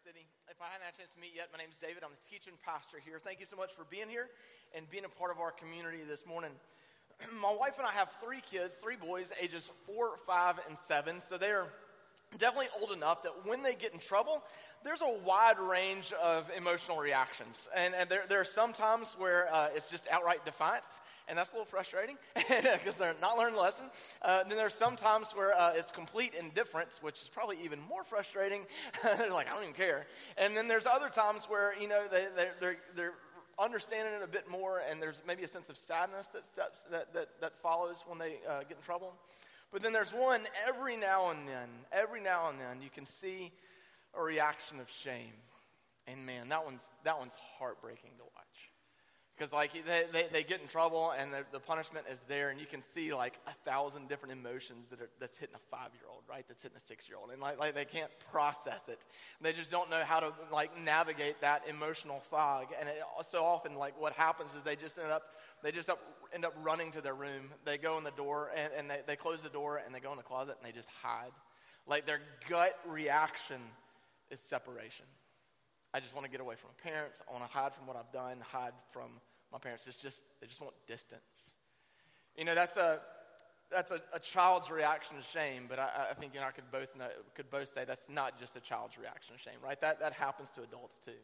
City. 0.00 0.24
If 0.48 0.56
I 0.64 0.72
hadn't 0.72 0.88
had 0.88 0.94
a 0.94 0.96
chance 0.96 1.12
to 1.12 1.20
meet 1.20 1.36
yet, 1.36 1.52
my 1.52 1.60
name 1.60 1.68
is 1.68 1.76
David. 1.76 2.00
I'm 2.00 2.16
the 2.16 2.24
teaching 2.24 2.56
pastor 2.64 2.96
here. 2.96 3.20
Thank 3.20 3.40
you 3.40 3.46
so 3.46 3.56
much 3.56 3.76
for 3.76 3.84
being 3.84 4.08
here 4.08 4.32
and 4.72 4.88
being 4.88 5.04
a 5.04 5.12
part 5.20 5.28
of 5.28 5.36
our 5.36 5.52
community 5.52 6.00
this 6.08 6.24
morning. 6.24 6.50
my 7.42 7.52
wife 7.52 7.76
and 7.76 7.86
I 7.86 7.92
have 7.92 8.08
three 8.24 8.40
kids, 8.40 8.80
three 8.80 8.96
boys, 8.96 9.32
ages 9.36 9.68
four, 9.84 10.16
five, 10.24 10.56
and 10.68 10.78
seven. 10.78 11.20
So 11.20 11.36
they're 11.36 11.68
definitely 12.38 12.68
old 12.80 12.92
enough 12.92 13.22
that 13.22 13.32
when 13.44 13.62
they 13.62 13.74
get 13.74 13.92
in 13.92 13.98
trouble, 13.98 14.42
there's 14.84 15.02
a 15.02 15.18
wide 15.24 15.58
range 15.58 16.12
of 16.22 16.50
emotional 16.56 16.98
reactions. 16.98 17.68
And, 17.74 17.94
and 17.94 18.08
there, 18.08 18.24
there 18.28 18.40
are 18.40 18.44
some 18.44 18.72
times 18.72 19.14
where 19.18 19.52
uh, 19.52 19.68
it's 19.74 19.90
just 19.90 20.08
outright 20.10 20.44
defiance, 20.44 21.00
and 21.28 21.38
that's 21.38 21.50
a 21.50 21.54
little 21.54 21.66
frustrating 21.66 22.16
because 22.34 22.96
they're 22.96 23.14
not 23.20 23.36
learning 23.38 23.54
the 23.54 23.60
lesson. 23.60 23.86
Uh, 24.22 24.42
then 24.44 24.56
there's 24.56 24.74
some 24.74 24.96
times 24.96 25.28
where 25.34 25.56
uh, 25.56 25.72
it's 25.74 25.90
complete 25.90 26.32
indifference, 26.38 27.00
which 27.02 27.22
is 27.22 27.28
probably 27.28 27.58
even 27.62 27.80
more 27.80 28.04
frustrating. 28.04 28.62
they're 29.02 29.30
like, 29.30 29.48
I 29.48 29.54
don't 29.54 29.62
even 29.62 29.74
care. 29.74 30.06
And 30.36 30.56
then 30.56 30.68
there's 30.68 30.86
other 30.86 31.08
times 31.08 31.44
where, 31.48 31.78
you 31.80 31.88
know, 31.88 32.02
they, 32.10 32.26
they're, 32.36 32.54
they're, 32.60 32.76
they're 32.96 33.14
understanding 33.58 34.14
it 34.14 34.22
a 34.24 34.28
bit 34.28 34.50
more, 34.50 34.82
and 34.88 35.00
there's 35.00 35.22
maybe 35.26 35.44
a 35.44 35.48
sense 35.48 35.68
of 35.68 35.76
sadness 35.76 36.28
that, 36.28 36.46
steps, 36.46 36.84
that, 36.90 37.12
that, 37.14 37.28
that 37.40 37.52
follows 37.62 38.02
when 38.06 38.18
they 38.18 38.38
uh, 38.48 38.60
get 38.60 38.78
in 38.78 38.82
trouble. 38.84 39.14
But 39.72 39.82
then 39.82 39.92
there's 39.92 40.12
one 40.12 40.42
every 40.68 40.96
now 40.96 41.30
and 41.30 41.48
then, 41.48 41.68
every 41.90 42.20
now 42.20 42.50
and 42.50 42.60
then, 42.60 42.82
you 42.82 42.90
can 42.90 43.06
see 43.06 43.52
a 44.14 44.22
reaction 44.22 44.80
of 44.80 44.90
shame. 44.90 45.32
And 46.06 46.26
man, 46.26 46.50
that 46.50 46.64
one's, 46.64 46.82
that 47.04 47.18
one's 47.18 47.34
heartbreaking 47.58 48.10
to 48.18 48.24
watch. 48.24 48.41
Because 49.36 49.52
like 49.52 49.72
they, 49.72 50.04
they, 50.12 50.26
they, 50.30 50.42
get 50.42 50.60
in 50.60 50.68
trouble 50.68 51.12
and 51.18 51.32
the, 51.32 51.44
the, 51.52 51.58
punishment 51.58 52.04
is 52.10 52.20
there 52.28 52.50
and 52.50 52.60
you 52.60 52.66
can 52.66 52.82
see 52.82 53.14
like 53.14 53.38
a 53.46 53.52
thousand 53.68 54.08
different 54.08 54.32
emotions 54.32 54.88
that 54.90 55.00
are, 55.00 55.08
that's 55.18 55.38
hitting 55.38 55.54
a 55.54 55.76
five-year-old, 55.76 56.22
right? 56.28 56.44
That's 56.46 56.62
hitting 56.62 56.76
a 56.76 56.80
six-year-old. 56.80 57.30
And 57.30 57.40
like, 57.40 57.58
like 57.58 57.74
they 57.74 57.86
can't 57.86 58.10
process 58.30 58.88
it. 58.88 58.98
They 59.40 59.52
just 59.52 59.70
don't 59.70 59.88
know 59.90 60.02
how 60.04 60.20
to 60.20 60.32
like 60.52 60.78
navigate 60.78 61.40
that 61.40 61.62
emotional 61.68 62.20
fog. 62.30 62.66
And 62.78 62.88
it, 62.88 63.02
so 63.26 63.44
often 63.44 63.74
like 63.76 63.98
what 64.00 64.12
happens 64.12 64.54
is 64.54 64.62
they 64.64 64.76
just 64.76 64.98
end 64.98 65.10
up, 65.10 65.22
they 65.62 65.72
just 65.72 65.88
up, 65.88 65.98
end 66.34 66.44
up 66.44 66.54
running 66.62 66.92
to 66.92 67.00
their 67.00 67.14
room. 67.14 67.50
They 67.64 67.78
go 67.78 67.96
in 67.96 68.04
the 68.04 68.10
door 68.10 68.50
and, 68.54 68.72
and 68.76 68.90
they, 68.90 69.00
they 69.06 69.16
close 69.16 69.42
the 69.42 69.48
door 69.48 69.80
and 69.84 69.94
they 69.94 70.00
go 70.00 70.10
in 70.10 70.18
the 70.18 70.22
closet 70.22 70.56
and 70.62 70.70
they 70.70 70.76
just 70.76 70.90
hide. 71.02 71.32
Like 71.86 72.06
their 72.06 72.20
gut 72.48 72.78
reaction 72.86 73.60
is 74.30 74.40
separation. 74.40 75.06
I 75.94 76.00
just 76.00 76.14
want 76.14 76.24
to 76.24 76.30
get 76.30 76.40
away 76.40 76.54
from 76.56 76.70
my 76.70 76.90
parents. 76.90 77.20
I 77.28 77.32
want 77.32 77.44
to 77.44 77.52
hide 77.52 77.74
from 77.74 77.86
what 77.86 77.96
I've 77.96 78.12
done, 78.12 78.38
hide 78.40 78.72
from 78.92 79.20
my 79.52 79.58
parents. 79.58 79.86
It's 79.86 79.96
just, 79.96 80.20
they 80.40 80.46
just 80.46 80.60
want 80.60 80.74
distance. 80.86 81.56
You 82.36 82.44
know, 82.44 82.54
that's 82.54 82.76
a, 82.76 83.00
that's 83.70 83.90
a, 83.90 84.00
a 84.12 84.18
child's 84.18 84.70
reaction 84.70 85.16
to 85.16 85.22
shame, 85.22 85.64
but 85.68 85.78
I, 85.78 86.08
I 86.10 86.14
think 86.14 86.34
you 86.34 86.40
know, 86.40 86.46
I 86.46 86.52
could 86.52 86.70
both, 86.70 86.96
know, 86.96 87.08
could 87.34 87.50
both 87.50 87.68
say 87.68 87.84
that's 87.84 88.08
not 88.08 88.38
just 88.38 88.56
a 88.56 88.60
child's 88.60 88.96
reaction 88.98 89.34
to 89.36 89.40
shame, 89.40 89.58
right? 89.64 89.80
That, 89.80 90.00
that 90.00 90.14
happens 90.14 90.50
to 90.50 90.62
adults 90.62 90.98
too 91.04 91.20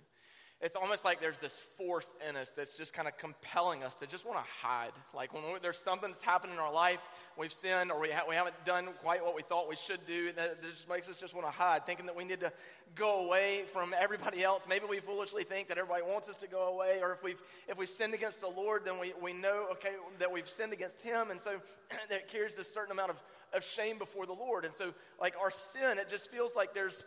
it's 0.60 0.74
almost 0.74 1.04
like 1.04 1.20
there's 1.20 1.38
this 1.38 1.52
force 1.76 2.16
in 2.28 2.34
us 2.34 2.50
that's 2.50 2.76
just 2.76 2.92
kind 2.92 3.06
of 3.06 3.16
compelling 3.16 3.84
us 3.84 3.94
to 3.96 4.08
just 4.08 4.26
want 4.26 4.38
to 4.38 4.44
hide. 4.60 4.90
Like 5.14 5.32
when 5.32 5.44
we, 5.44 5.60
there's 5.62 5.78
something 5.78 6.10
that's 6.10 6.22
happened 6.22 6.52
in 6.52 6.58
our 6.58 6.72
life, 6.72 7.00
we've 7.36 7.52
sinned 7.52 7.92
or 7.92 8.00
we, 8.00 8.10
ha- 8.10 8.24
we 8.28 8.34
haven't 8.34 8.56
done 8.64 8.88
quite 9.00 9.24
what 9.24 9.36
we 9.36 9.42
thought 9.42 9.68
we 9.68 9.76
should 9.76 10.04
do, 10.04 10.32
that, 10.32 10.60
that 10.60 10.70
just 10.70 10.88
makes 10.88 11.08
us 11.08 11.20
just 11.20 11.32
want 11.32 11.46
to 11.46 11.52
hide, 11.52 11.86
thinking 11.86 12.06
that 12.06 12.16
we 12.16 12.24
need 12.24 12.40
to 12.40 12.52
go 12.96 13.24
away 13.24 13.66
from 13.72 13.94
everybody 13.96 14.42
else. 14.42 14.64
Maybe 14.68 14.86
we 14.88 14.98
foolishly 14.98 15.44
think 15.44 15.68
that 15.68 15.78
everybody 15.78 16.02
wants 16.02 16.28
us 16.28 16.36
to 16.38 16.48
go 16.48 16.74
away, 16.74 16.98
or 17.00 17.12
if 17.12 17.22
we've, 17.22 17.40
if 17.68 17.78
we've 17.78 17.88
sinned 17.88 18.14
against 18.14 18.40
the 18.40 18.48
Lord, 18.48 18.84
then 18.84 18.98
we, 18.98 19.12
we 19.22 19.32
know, 19.32 19.68
okay, 19.72 19.92
that 20.18 20.32
we've 20.32 20.48
sinned 20.48 20.72
against 20.72 21.00
Him, 21.02 21.30
and 21.30 21.40
so 21.40 21.52
that 22.10 22.26
carries 22.26 22.56
this 22.56 22.72
certain 22.72 22.90
amount 22.90 23.10
of, 23.10 23.22
of 23.54 23.62
shame 23.62 23.96
before 23.96 24.26
the 24.26 24.32
Lord. 24.32 24.64
And 24.64 24.74
so, 24.74 24.92
like 25.20 25.34
our 25.40 25.52
sin, 25.52 25.98
it 25.98 26.08
just 26.08 26.32
feels 26.32 26.56
like 26.56 26.74
there's 26.74 27.04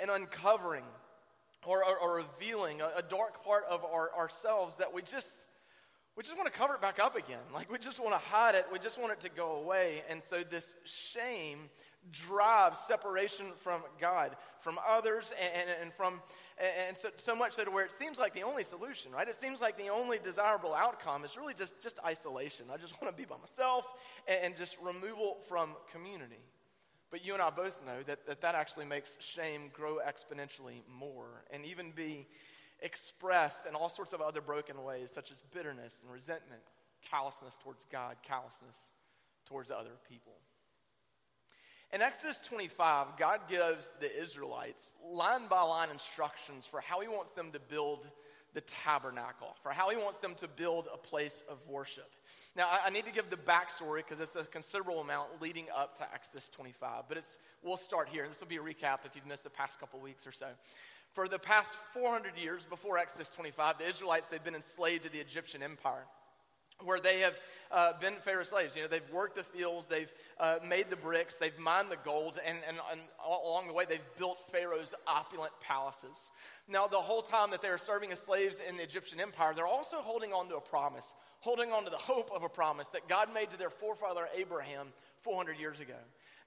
an 0.00 0.10
uncovering 0.10 0.84
or, 1.66 1.84
or, 1.84 1.98
or 1.98 2.16
revealing 2.16 2.80
a, 2.80 2.90
a, 2.96 3.02
dark 3.02 3.44
part 3.44 3.64
of 3.68 3.84
our, 3.84 4.10
ourselves 4.16 4.76
that 4.76 4.92
we 4.92 5.02
just 5.02 5.28
we 6.16 6.22
just 6.22 6.36
want 6.36 6.52
to 6.52 6.58
cover 6.58 6.74
it 6.74 6.80
back 6.80 6.98
up 6.98 7.16
again. 7.16 7.38
Like 7.54 7.70
we 7.70 7.78
just 7.78 8.00
want 8.00 8.12
to 8.12 8.18
hide 8.18 8.54
it. 8.54 8.66
We 8.72 8.78
just 8.78 9.00
want 9.00 9.12
it 9.12 9.20
to 9.20 9.28
go 9.28 9.52
away. 9.52 10.02
And 10.08 10.22
so 10.22 10.42
this 10.42 10.74
shame 10.84 11.70
drives 12.12 12.78
separation 12.78 13.46
from 13.58 13.82
god 14.00 14.34
from 14.60 14.78
others 14.88 15.34
and, 15.38 15.52
and, 15.54 15.82
and 15.82 15.92
from 15.92 16.20
and 16.58 16.96
so, 16.96 17.10
so 17.16 17.34
much 17.34 17.52
so 17.52 17.64
to 17.64 17.70
where 17.70 17.84
it 17.84 17.92
seems 17.92 18.18
like 18.18 18.32
the 18.32 18.42
only 18.42 18.64
solution 18.64 19.12
right? 19.12 19.28
It 19.28 19.34
seems 19.34 19.60
like 19.60 19.76
the 19.76 19.88
only 19.88 20.18
desirable 20.18 20.74
outcome 20.74 21.24
is 21.24 21.36
really 21.36 21.52
just 21.52 21.80
just 21.82 21.98
isolation. 22.04 22.66
I 22.72 22.78
just 22.78 23.00
want 23.00 23.14
to 23.14 23.16
be 23.16 23.26
by 23.26 23.36
myself 23.36 23.86
and, 24.26 24.38
and 24.44 24.56
just 24.56 24.78
removal 24.82 25.36
from 25.46 25.76
community 25.92 26.40
but 27.10 27.24
you 27.24 27.32
and 27.32 27.42
I 27.42 27.50
both 27.50 27.78
know 27.84 28.02
that, 28.06 28.26
that 28.26 28.40
that 28.40 28.54
actually 28.54 28.86
makes 28.86 29.16
shame 29.20 29.70
grow 29.72 29.98
exponentially 29.98 30.82
more 30.88 31.44
and 31.50 31.64
even 31.64 31.90
be 31.90 32.26
expressed 32.82 33.66
in 33.66 33.74
all 33.74 33.88
sorts 33.88 34.12
of 34.12 34.20
other 34.20 34.40
broken 34.40 34.82
ways, 34.84 35.10
such 35.12 35.30
as 35.30 35.42
bitterness 35.52 36.00
and 36.02 36.12
resentment, 36.12 36.62
callousness 37.10 37.56
towards 37.62 37.84
God, 37.90 38.16
callousness 38.22 38.76
towards 39.46 39.70
other 39.70 39.96
people. 40.08 40.34
In 41.92 42.02
Exodus 42.02 42.38
25, 42.48 43.16
God 43.18 43.40
gives 43.48 43.90
the 43.98 44.22
Israelites 44.22 44.94
line 45.04 45.48
by 45.48 45.62
line 45.62 45.90
instructions 45.90 46.64
for 46.64 46.80
how 46.80 47.00
He 47.00 47.08
wants 47.08 47.32
them 47.32 47.50
to 47.52 47.58
build 47.58 48.06
the 48.54 48.60
tabernacle, 48.62 49.54
for 49.62 49.70
how 49.70 49.90
he 49.90 49.96
wants 49.96 50.18
them 50.18 50.34
to 50.36 50.48
build 50.48 50.88
a 50.92 50.96
place 50.96 51.42
of 51.48 51.66
worship. 51.68 52.10
Now, 52.56 52.68
I, 52.68 52.86
I 52.86 52.90
need 52.90 53.06
to 53.06 53.12
give 53.12 53.30
the 53.30 53.36
backstory 53.36 53.98
because 53.98 54.20
it's 54.20 54.36
a 54.36 54.44
considerable 54.44 55.00
amount 55.00 55.40
leading 55.40 55.66
up 55.76 55.96
to 55.98 56.14
Exodus 56.14 56.48
25, 56.48 57.04
but 57.08 57.18
it's, 57.18 57.38
we'll 57.62 57.76
start 57.76 58.08
here. 58.08 58.26
This 58.26 58.40
will 58.40 58.48
be 58.48 58.56
a 58.56 58.60
recap 58.60 59.00
if 59.04 59.14
you've 59.14 59.26
missed 59.26 59.44
the 59.44 59.50
past 59.50 59.78
couple 59.78 60.00
weeks 60.00 60.26
or 60.26 60.32
so. 60.32 60.46
For 61.12 61.26
the 61.26 61.38
past 61.38 61.70
400 61.92 62.36
years 62.36 62.66
before 62.66 62.98
Exodus 62.98 63.28
25, 63.30 63.78
the 63.78 63.88
Israelites, 63.88 64.28
they've 64.28 64.42
been 64.42 64.54
enslaved 64.54 65.04
to 65.04 65.10
the 65.10 65.18
Egyptian 65.18 65.62
empire 65.62 66.04
where 66.84 67.00
they 67.00 67.20
have 67.20 67.38
uh, 67.70 67.92
been 68.00 68.14
Pharaoh 68.14 68.44
slaves. 68.44 68.74
You 68.74 68.82
know, 68.82 68.88
they've 68.88 69.10
worked 69.12 69.36
the 69.36 69.44
fields, 69.44 69.86
they've 69.86 70.12
uh, 70.38 70.58
made 70.66 70.90
the 70.90 70.96
bricks, 70.96 71.36
they've 71.36 71.58
mined 71.58 71.88
the 71.90 71.96
gold, 72.04 72.38
and, 72.44 72.58
and, 72.66 72.78
and 72.90 73.00
along 73.24 73.68
the 73.68 73.72
way, 73.72 73.84
they've 73.88 74.00
built 74.18 74.38
Pharaoh's 74.50 74.94
opulent 75.06 75.52
palaces. 75.60 76.30
Now, 76.68 76.86
the 76.86 76.96
whole 76.96 77.22
time 77.22 77.50
that 77.50 77.62
they're 77.62 77.78
serving 77.78 78.12
as 78.12 78.20
slaves 78.20 78.58
in 78.66 78.76
the 78.76 78.82
Egyptian 78.82 79.20
empire, 79.20 79.52
they're 79.54 79.66
also 79.66 79.98
holding 79.98 80.32
on 80.32 80.48
to 80.48 80.56
a 80.56 80.60
promise, 80.60 81.14
holding 81.40 81.72
on 81.72 81.84
to 81.84 81.90
the 81.90 81.96
hope 81.96 82.30
of 82.34 82.42
a 82.42 82.48
promise 82.48 82.88
that 82.88 83.08
God 83.08 83.32
made 83.32 83.50
to 83.50 83.58
their 83.58 83.70
forefather 83.70 84.28
Abraham 84.36 84.88
400 85.22 85.58
years 85.58 85.80
ago. 85.80 85.94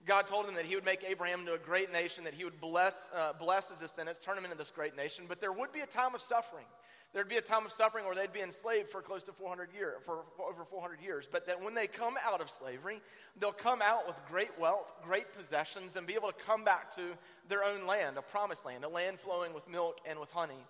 God 0.05 0.27
told 0.27 0.47
him 0.47 0.55
that 0.55 0.65
he 0.65 0.75
would 0.75 0.85
make 0.85 1.03
Abraham 1.07 1.41
into 1.41 1.53
a 1.53 1.57
great 1.57 1.91
nation, 1.93 2.25
that 2.25 2.33
he 2.33 2.43
would 2.43 2.59
bless, 2.59 2.93
uh, 3.15 3.33
bless 3.33 3.69
his 3.69 3.77
descendants, 3.77 4.19
turn 4.19 4.35
them 4.35 4.43
into 4.43 4.57
this 4.57 4.71
great 4.71 4.97
nation, 4.97 5.25
but 5.27 5.39
there 5.39 5.53
would 5.53 5.71
be 5.71 5.79
a 5.79 5.85
time 5.85 6.13
of 6.13 6.21
suffering. 6.21 6.65
There'd 7.13 7.29
be 7.29 7.37
a 7.37 7.41
time 7.41 7.63
of 7.63 7.71
suffering 7.71 8.05
where 8.05 8.15
they'd 8.15 8.33
be 8.33 8.41
enslaved 8.41 8.89
for 8.89 9.01
close 9.03 9.23
to 9.25 9.33
400 9.33 9.69
years, 9.71 10.01
for 10.03 10.23
over 10.39 10.65
400 10.65 10.99
years. 10.99 11.29
But 11.31 11.45
that 11.45 11.63
when 11.63 11.75
they 11.75 11.85
come 11.85 12.15
out 12.25 12.41
of 12.41 12.49
slavery, 12.49 13.01
they'll 13.39 13.51
come 13.51 13.83
out 13.83 14.07
with 14.07 14.19
great 14.27 14.57
wealth, 14.59 14.91
great 15.03 15.31
possessions, 15.31 15.95
and 15.95 16.07
be 16.07 16.15
able 16.15 16.29
to 16.31 16.43
come 16.43 16.63
back 16.63 16.95
to 16.95 17.01
their 17.47 17.63
own 17.63 17.85
land, 17.85 18.17
a 18.17 18.23
promised 18.23 18.65
land, 18.65 18.83
a 18.83 18.89
land 18.89 19.19
flowing 19.19 19.53
with 19.53 19.67
milk 19.69 19.99
and 20.07 20.19
with 20.19 20.31
honey. 20.31 20.65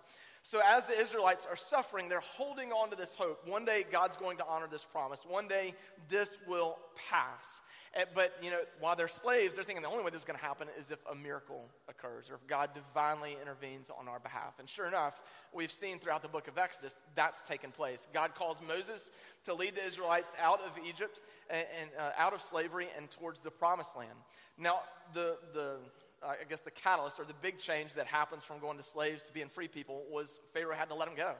So, 0.46 0.60
as 0.62 0.84
the 0.84 1.00
Israelites 1.00 1.46
are 1.48 1.56
suffering, 1.56 2.10
they're 2.10 2.20
holding 2.20 2.70
on 2.70 2.90
to 2.90 2.96
this 2.96 3.14
hope. 3.14 3.48
One 3.48 3.64
day, 3.64 3.86
God's 3.90 4.14
going 4.18 4.36
to 4.36 4.46
honor 4.46 4.66
this 4.70 4.84
promise. 4.84 5.20
One 5.26 5.48
day, 5.48 5.72
this 6.10 6.36
will 6.46 6.76
pass. 7.10 7.62
Eh, 7.94 8.04
but, 8.14 8.34
you 8.42 8.50
know, 8.50 8.58
while 8.78 8.94
they're 8.94 9.08
slaves, 9.08 9.54
they're 9.54 9.64
thinking 9.64 9.82
the 9.82 9.88
only 9.88 10.04
way 10.04 10.10
this 10.10 10.20
is 10.20 10.26
going 10.26 10.38
to 10.38 10.44
happen 10.44 10.68
is 10.78 10.90
if 10.90 10.98
a 11.10 11.14
miracle 11.14 11.70
occurs 11.88 12.28
or 12.28 12.34
if 12.34 12.46
God 12.46 12.68
divinely 12.74 13.38
intervenes 13.40 13.88
on 13.98 14.06
our 14.06 14.18
behalf. 14.18 14.58
And 14.58 14.68
sure 14.68 14.84
enough, 14.84 15.22
we've 15.54 15.72
seen 15.72 15.98
throughout 15.98 16.20
the 16.20 16.28
book 16.28 16.46
of 16.46 16.58
Exodus 16.58 17.00
that's 17.14 17.40
taken 17.48 17.70
place. 17.70 18.06
God 18.12 18.34
calls 18.34 18.58
Moses 18.68 19.10
to 19.46 19.54
lead 19.54 19.76
the 19.76 19.86
Israelites 19.86 20.32
out 20.38 20.60
of 20.60 20.72
Egypt 20.86 21.20
and, 21.48 21.66
and 21.80 21.90
uh, 21.98 22.10
out 22.18 22.34
of 22.34 22.42
slavery 22.42 22.88
and 22.98 23.10
towards 23.10 23.40
the 23.40 23.50
promised 23.50 23.96
land. 23.96 24.18
Now, 24.58 24.80
the, 25.14 25.38
the, 25.54 25.76
Uh, 26.24 26.34
I 26.40 26.44
guess 26.48 26.60
the 26.60 26.70
catalyst 26.70 27.20
or 27.20 27.24
the 27.24 27.34
big 27.42 27.58
change 27.58 27.94
that 27.94 28.06
happens 28.06 28.44
from 28.44 28.58
going 28.58 28.78
to 28.78 28.82
slaves 28.82 29.22
to 29.24 29.32
being 29.32 29.48
free 29.48 29.68
people 29.68 30.04
was 30.10 30.38
Pharaoh 30.52 30.74
had 30.74 30.88
to 30.88 30.94
let 30.94 31.08
them 31.08 31.16
go. 31.16 31.34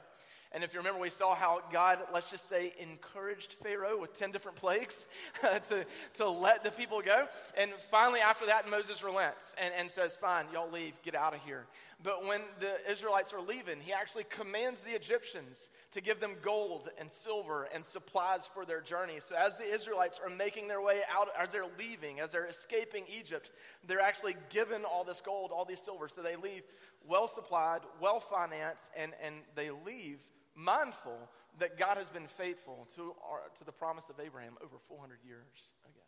And 0.51 0.63
if 0.63 0.73
you 0.73 0.79
remember, 0.79 1.01
we 1.01 1.09
saw 1.09 1.35
how 1.35 1.61
God, 1.71 1.99
let's 2.13 2.29
just 2.29 2.47
say, 2.47 2.73
encouraged 2.79 3.55
Pharaoh 3.63 3.99
with 3.99 4.17
10 4.17 4.31
different 4.31 4.57
plagues 4.57 5.05
to, 5.69 5.85
to 6.15 6.29
let 6.29 6.63
the 6.63 6.71
people 6.71 7.01
go. 7.01 7.25
And 7.57 7.71
finally, 7.91 8.19
after 8.19 8.45
that, 8.45 8.69
Moses 8.69 9.03
relents 9.03 9.53
and, 9.61 9.73
and 9.77 9.89
says, 9.89 10.15
Fine, 10.15 10.45
y'all 10.53 10.71
leave, 10.71 10.93
get 11.03 11.15
out 11.15 11.33
of 11.33 11.41
here. 11.41 11.65
But 12.03 12.25
when 12.25 12.41
the 12.59 12.75
Israelites 12.91 13.33
are 13.33 13.41
leaving, 13.41 13.79
he 13.79 13.93
actually 13.93 14.25
commands 14.25 14.81
the 14.81 14.91
Egyptians 14.91 15.69
to 15.91 16.01
give 16.01 16.19
them 16.19 16.35
gold 16.41 16.89
and 16.99 17.09
silver 17.09 17.67
and 17.73 17.85
supplies 17.85 18.49
for 18.53 18.65
their 18.65 18.81
journey. 18.81 19.19
So 19.19 19.35
as 19.35 19.57
the 19.57 19.63
Israelites 19.63 20.19
are 20.23 20.29
making 20.29 20.67
their 20.67 20.81
way 20.81 21.01
out, 21.09 21.29
as 21.39 21.49
they're 21.49 21.65
leaving, 21.79 22.19
as 22.19 22.31
they're 22.31 22.47
escaping 22.47 23.05
Egypt, 23.17 23.51
they're 23.87 24.01
actually 24.01 24.35
given 24.49 24.83
all 24.83 25.03
this 25.03 25.21
gold, 25.21 25.51
all 25.51 25.65
these 25.65 25.79
silver. 25.79 26.09
So 26.09 26.21
they 26.21 26.35
leave 26.35 26.63
well 27.07 27.27
supplied, 27.27 27.81
well 28.01 28.19
financed, 28.19 28.91
and, 28.97 29.13
and 29.23 29.35
they 29.55 29.71
leave 29.71 30.19
mindful 30.55 31.29
that 31.59 31.77
God 31.77 31.97
has 31.97 32.09
been 32.09 32.27
faithful 32.27 32.87
to, 32.95 33.13
our, 33.29 33.41
to 33.57 33.63
the 33.63 33.71
promise 33.71 34.09
of 34.09 34.19
Abraham 34.19 34.53
over 34.61 34.75
400 34.87 35.19
years 35.25 35.73
ago. 35.85 36.04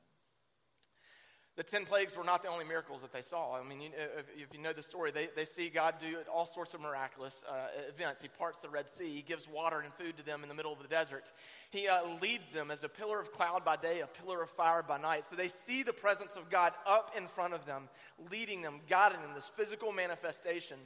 The 1.57 1.63
10 1.63 1.85
plagues 1.85 2.15
were 2.15 2.23
not 2.23 2.43
the 2.43 2.49
only 2.49 2.65
miracles 2.65 3.01
that 3.01 3.11
they 3.11 3.23
saw. 3.23 3.59
I 3.59 3.67
mean, 3.67 3.81
if, 3.81 4.25
if, 4.37 4.53
you 4.53 4.61
know 4.61 4.73
the 4.73 4.83
story, 4.83 5.09
they, 5.09 5.29
they 5.35 5.43
see 5.43 5.69
God 5.69 5.95
do 5.99 6.17
all 6.31 6.45
sorts 6.45 6.75
of 6.75 6.81
miraculous 6.81 7.43
uh, 7.49 7.89
events. 7.89 8.21
He 8.21 8.27
parts 8.27 8.59
the 8.59 8.69
Red 8.69 8.87
Sea, 8.87 9.09
He 9.09 9.23
gives 9.23 9.47
water 9.47 9.79
and 9.79 9.91
food 9.95 10.17
to 10.17 10.23
them 10.23 10.43
in 10.43 10.49
the 10.49 10.55
middle 10.55 10.71
of 10.71 10.79
the 10.83 10.87
desert. 10.87 11.31
He 11.71 11.87
uh, 11.87 12.01
leads 12.21 12.51
them 12.51 12.69
as 12.69 12.83
a 12.83 12.89
pillar 12.89 13.19
of 13.19 13.31
cloud 13.31 13.65
by 13.65 13.75
day, 13.75 14.01
a 14.01 14.07
pillar 14.07 14.43
of 14.43 14.51
fire 14.51 14.83
by 14.87 14.99
night. 14.99 15.25
So 15.27 15.35
they 15.35 15.47
see 15.47 15.81
the 15.81 15.93
presence 15.93 16.35
of 16.35 16.51
God 16.51 16.73
up 16.85 17.15
in 17.17 17.27
front 17.27 17.55
of 17.55 17.65
them, 17.65 17.89
leading 18.31 18.61
them, 18.61 18.79
guiding 18.87 19.21
them, 19.21 19.31
this 19.33 19.51
physical 19.55 19.91
manifestation. 19.91 20.77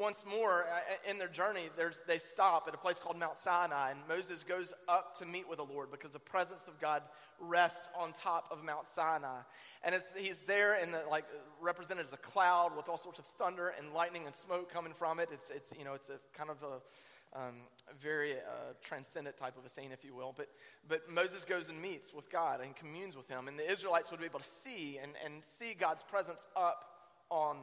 Once 0.00 0.24
more, 0.24 0.64
uh, 0.64 1.10
in 1.10 1.18
their 1.18 1.28
journey, 1.28 1.68
they 2.06 2.18
stop 2.18 2.66
at 2.66 2.72
a 2.72 2.78
place 2.78 2.98
called 2.98 3.18
Mount 3.18 3.36
Sinai, 3.36 3.90
and 3.90 4.00
Moses 4.08 4.42
goes 4.42 4.72
up 4.88 5.18
to 5.18 5.26
meet 5.26 5.46
with 5.46 5.58
the 5.58 5.64
Lord 5.64 5.90
because 5.90 6.12
the 6.12 6.18
presence 6.18 6.68
of 6.68 6.80
God 6.80 7.02
rests 7.38 7.86
on 7.94 8.14
top 8.14 8.46
of 8.50 8.64
Mount 8.64 8.86
Sinai. 8.86 9.40
And 9.84 9.94
he's 10.16 10.38
there 10.38 10.72
and 10.72 10.94
the, 10.94 11.02
like 11.10 11.26
represented 11.60 12.06
as 12.06 12.14
a 12.14 12.16
cloud 12.16 12.74
with 12.74 12.88
all 12.88 12.96
sorts 12.96 13.18
of 13.18 13.26
thunder 13.26 13.74
and 13.78 13.92
lightning 13.92 14.24
and 14.24 14.34
smoke 14.34 14.72
coming 14.72 14.94
from 14.94 15.20
it. 15.20 15.28
It's, 15.30 15.50
it's 15.50 15.68
you 15.78 15.84
know, 15.84 15.92
it's 15.92 16.08
a 16.08 16.18
kind 16.32 16.48
of 16.48 16.56
a, 16.62 17.38
um, 17.38 17.56
very 18.00 18.36
uh, 18.36 18.72
transcendent 18.82 19.36
type 19.36 19.58
of 19.58 19.66
a 19.66 19.68
scene, 19.68 19.92
if 19.92 20.02
you 20.02 20.14
will. 20.14 20.34
But, 20.34 20.48
but 20.88 21.12
Moses 21.12 21.44
goes 21.44 21.68
and 21.68 21.80
meets 21.80 22.14
with 22.14 22.30
God 22.30 22.62
and 22.62 22.74
communes 22.74 23.18
with 23.18 23.28
him. 23.28 23.48
And 23.48 23.58
the 23.58 23.70
Israelites 23.70 24.10
would 24.10 24.20
be 24.20 24.26
able 24.26 24.40
to 24.40 24.48
see 24.48 24.98
and, 25.00 25.12
and 25.22 25.44
see 25.44 25.74
God's 25.78 26.02
presence 26.02 26.46
up 26.56 26.86
on 27.28 27.58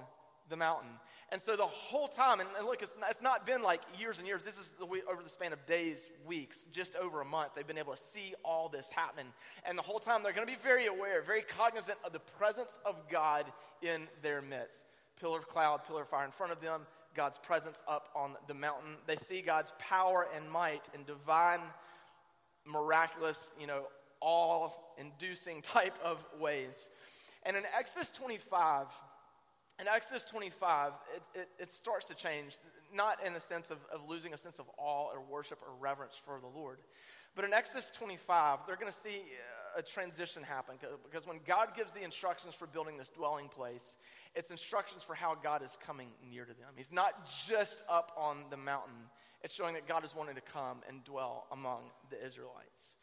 the 0.49 0.57
mountain. 0.57 0.89
And 1.29 1.41
so 1.41 1.57
the 1.57 1.63
whole 1.63 2.07
time, 2.07 2.39
and, 2.39 2.49
look, 2.63 2.81
it's 2.81 2.95
not, 2.97 3.11
it's 3.11 3.21
not 3.21 3.45
been 3.45 3.61
like 3.61 3.81
years 3.99 4.17
and 4.17 4.25
years. 4.25 4.43
This 4.43 4.57
is 4.57 4.73
the, 4.79 4.85
over 4.85 5.21
the 5.21 5.29
span 5.29 5.51
of 5.51 5.65
days, 5.65 6.07
weeks, 6.25 6.59
just 6.71 6.95
over 6.95 7.19
a 7.19 7.25
month. 7.25 7.53
They've 7.53 7.67
been 7.67 7.77
able 7.77 7.93
to 7.93 8.01
see 8.13 8.33
all 8.45 8.69
this 8.69 8.89
happening. 8.89 9.25
And 9.65 9.77
the 9.77 9.81
whole 9.81 9.99
time, 9.99 10.23
they're 10.23 10.31
going 10.31 10.47
to 10.47 10.53
be 10.53 10.59
very 10.61 10.85
aware, 10.85 11.21
very 11.21 11.41
cognizant 11.41 11.97
of 12.05 12.13
the 12.13 12.19
presence 12.19 12.77
of 12.85 12.95
God 13.09 13.45
in 13.81 14.07
their 14.21 14.41
midst. 14.41 14.85
Pillar 15.19 15.39
of 15.39 15.49
cloud, 15.49 15.81
pillar 15.85 16.03
of 16.03 16.07
fire 16.07 16.25
in 16.25 16.31
front 16.31 16.53
of 16.53 16.61
them, 16.61 16.81
God's 17.13 17.39
presence 17.39 17.81
up 17.89 18.09
on 18.15 18.35
the 18.47 18.53
mountain. 18.53 18.91
They 19.05 19.17
see 19.17 19.41
God's 19.41 19.73
power 19.79 20.27
and 20.33 20.49
might 20.49 20.87
in 20.93 21.03
divine, 21.03 21.59
miraculous, 22.65 23.49
you 23.59 23.67
know, 23.67 23.87
awe 24.21 24.69
inducing 24.97 25.61
type 25.61 25.97
of 26.03 26.23
ways. 26.39 26.89
And 27.43 27.57
in 27.57 27.63
Exodus 27.77 28.09
25, 28.09 28.85
in 29.79 29.87
Exodus 29.87 30.23
25, 30.23 30.93
it, 31.15 31.39
it, 31.39 31.49
it, 31.59 31.71
starts 31.71 32.07
to 32.07 32.15
change, 32.15 32.57
not 32.93 33.23
in 33.25 33.33
the 33.33 33.39
sense 33.39 33.69
of, 33.69 33.77
of 33.93 34.07
losing 34.09 34.33
a 34.33 34.37
sense 34.37 34.57
of 34.57 34.65
awe 34.77 35.09
or 35.13 35.21
worship 35.21 35.59
or 35.61 35.73
reverence 35.79 36.15
for 36.25 36.39
the 36.39 36.47
Lord. 36.47 36.79
But 37.35 37.45
in 37.45 37.53
Exodus 37.53 37.91
25, 37.95 38.59
they're 38.65 38.75
going 38.75 38.91
to 38.91 38.97
see 38.97 39.21
uh, 39.75 39.79
a 39.79 39.83
transition 39.83 40.41
happen 40.41 40.77
because 41.03 41.27
when 41.27 41.39
God 41.45 41.75
gives 41.75 41.91
the 41.91 42.03
instructions 42.03 42.55
for 42.55 42.65
building 42.65 42.97
this 42.97 43.09
dwelling 43.09 43.47
place, 43.47 43.95
it's 44.33 44.49
instructions 44.49 45.03
for 45.03 45.13
how 45.13 45.35
God 45.35 45.61
is 45.61 45.77
coming 45.85 46.09
near 46.27 46.45
to 46.45 46.53
them. 46.53 46.73
He's 46.75 46.91
not 46.91 47.29
just 47.47 47.81
up 47.87 48.11
on 48.17 48.45
the 48.49 48.57
mountain, 48.57 48.95
it's 49.43 49.53
showing 49.53 49.75
that 49.75 49.87
God 49.87 50.03
is 50.03 50.15
wanting 50.15 50.33
to 50.33 50.41
come 50.41 50.79
and 50.89 51.03
dwell 51.03 51.45
among 51.51 51.91
the 52.09 52.25
Israelites. 52.25 52.95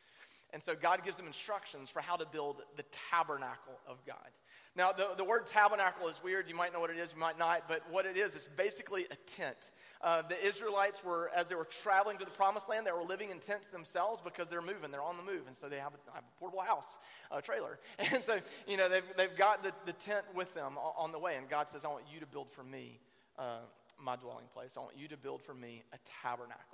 And 0.55 0.63
so 0.63 0.77
God 0.77 1.05
gives 1.05 1.17
them 1.17 1.27
instructions 1.27 1.91
for 1.91 2.01
how 2.01 2.15
to 2.15 2.25
build 2.25 2.63
the 2.77 2.85
tabernacle 3.11 3.81
of 3.89 3.99
God. 4.07 4.31
Now, 4.77 4.93
the, 4.93 5.11
the 5.17 5.25
word 5.25 5.49
tabernacle 5.49 6.09
is 6.09 6.23
weird. 6.23 6.49
You 6.49 6.55
might 6.55 6.73
know 6.73 6.79
what 6.79 6.91
it 6.91 6.97
is, 6.97 7.13
you 7.13 7.19
might 7.19 7.39
not. 7.39 7.65
But 7.67 7.83
what 7.91 8.07
it 8.07 8.17
is, 8.17 8.37
it's 8.37 8.49
basically 8.57 9.05
a 9.11 9.17
tent. 9.27 9.57
Uh, 10.01 10.23
the 10.23 10.41
Israelites 10.47 11.03
were, 11.05 11.31
as 11.35 11.49
they 11.49 11.57
were 11.57 11.69
traveling 11.83 12.19
to 12.19 12.25
the 12.25 12.31
promised 12.31 12.69
land, 12.69 12.87
they 12.87 12.93
were 12.93 13.03
living 13.03 13.31
in 13.31 13.41
tents 13.41 13.67
themselves 13.69 14.21
because 14.21 14.49
they're 14.49 14.63
moving. 14.63 14.93
They're 14.93 15.03
on 15.03 15.17
the 15.17 15.25
move. 15.25 15.43
And 15.49 15.57
so 15.57 15.69
they 15.69 15.79
have 15.79 15.93
a, 15.93 16.15
have 16.15 16.23
a 16.23 16.39
portable 16.39 16.63
house, 16.63 16.99
a 17.33 17.43
trailer. 17.43 17.81
And 18.13 18.23
so, 18.23 18.39
you 18.69 18.77
know, 18.77 18.89
they've, 18.89 19.05
they've 19.17 19.37
got 19.37 19.65
the, 19.65 19.73
the 19.87 19.93
tent 19.93 20.25
with 20.37 20.55
them 20.55 20.79
on 20.79 21.11
the 21.11 21.19
way. 21.19 21.37
And 21.37 21.49
God 21.49 21.69
says, 21.69 21.85
I 21.85 21.89
want 21.89 22.05
you 22.13 22.21
to 22.21 22.27
build 22.27 22.51
for 22.53 22.63
me 22.63 23.01
uh, 23.39 23.59
my 23.99 24.15
dwelling 24.15 24.47
place. 24.55 24.75
I 24.77 24.81
want 24.81 24.97
you 24.97 25.09
to 25.09 25.17
build 25.17 25.43
for 25.43 25.55
me 25.55 25.83
a 25.93 25.99
tabernacle. 26.23 26.74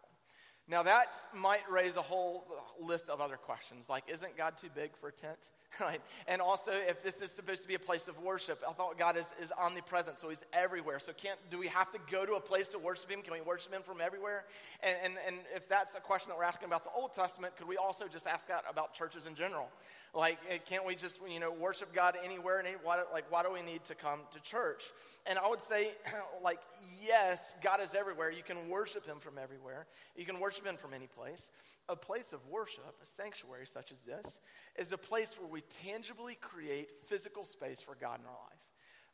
Now, 0.68 0.82
that 0.84 1.16
might 1.34 1.68
raise 1.70 1.96
a 1.96 2.02
whole 2.02 2.46
list 2.80 3.08
of 3.08 3.20
other 3.20 3.36
questions, 3.36 3.88
like, 3.88 4.04
isn't 4.08 4.36
God 4.36 4.54
too 4.60 4.68
big 4.74 4.96
for 4.96 5.08
a 5.08 5.12
tent? 5.12 5.38
right? 5.80 6.00
And 6.26 6.40
also, 6.40 6.72
if 6.72 7.02
this 7.02 7.20
is 7.20 7.30
supposed 7.30 7.62
to 7.62 7.68
be 7.68 7.74
a 7.74 7.80
place 7.80 8.08
of 8.08 8.18
worship, 8.20 8.62
I 8.68 8.72
thought 8.72 8.98
God 8.98 9.16
is, 9.16 9.26
is 9.40 9.52
omnipresent, 9.52 10.18
so 10.18 10.28
He's 10.28 10.44
everywhere. 10.52 10.98
So, 10.98 11.12
can't 11.12 11.38
do 11.50 11.58
we 11.58 11.68
have 11.68 11.90
to 11.92 11.98
go 12.10 12.26
to 12.26 12.34
a 12.34 12.40
place 12.40 12.68
to 12.68 12.78
worship 12.78 13.10
Him? 13.10 13.22
Can 13.22 13.32
we 13.34 13.40
worship 13.40 13.72
Him 13.72 13.82
from 13.82 14.00
everywhere? 14.00 14.44
And, 14.82 14.96
and, 15.02 15.14
and 15.26 15.36
if 15.54 15.68
that's 15.68 15.94
a 15.94 16.00
question 16.00 16.30
that 16.30 16.38
we're 16.38 16.44
asking 16.44 16.66
about 16.66 16.84
the 16.84 16.90
Old 16.90 17.12
Testament, 17.12 17.56
could 17.56 17.68
we 17.68 17.76
also 17.76 18.06
just 18.08 18.26
ask 18.26 18.48
that 18.48 18.64
about 18.68 18.94
churches 18.94 19.26
in 19.26 19.34
general? 19.34 19.68
Like, 20.14 20.38
eh, 20.48 20.58
can't 20.58 20.84
we 20.84 20.96
just, 20.96 21.20
you 21.28 21.38
know, 21.38 21.52
worship 21.52 21.94
God 21.94 22.16
anywhere? 22.24 22.58
And 22.58 22.68
why, 22.82 23.02
like, 23.12 23.30
why 23.30 23.42
do 23.42 23.52
we 23.52 23.62
need 23.62 23.84
to 23.84 23.94
come 23.94 24.20
to 24.32 24.40
church? 24.40 24.82
And 25.26 25.38
I 25.38 25.48
would 25.48 25.60
say, 25.60 25.92
like, 26.42 26.58
yes, 27.00 27.54
God 27.62 27.80
is 27.80 27.94
everywhere. 27.94 28.30
You 28.30 28.42
can 28.42 28.68
worship 28.68 29.06
Him 29.06 29.18
from 29.20 29.38
everywhere. 29.38 29.86
You 30.16 30.24
can 30.24 30.40
worship 30.40 30.66
Him 30.66 30.76
from 30.76 30.94
any 30.94 31.06
place. 31.06 31.50
A 31.88 31.94
place 31.94 32.32
of 32.32 32.40
worship, 32.48 32.96
a 33.02 33.06
sanctuary 33.06 33.66
such 33.66 33.92
as 33.92 34.00
this, 34.00 34.38
is 34.76 34.92
a 34.92 34.98
place 34.98 35.36
where 35.38 35.48
we 35.48 35.62
tangibly 35.84 36.36
create 36.40 36.88
physical 37.06 37.44
space 37.44 37.80
for 37.80 37.96
God 38.00 38.18
in 38.20 38.26
our 38.26 38.32
life. 38.32 38.60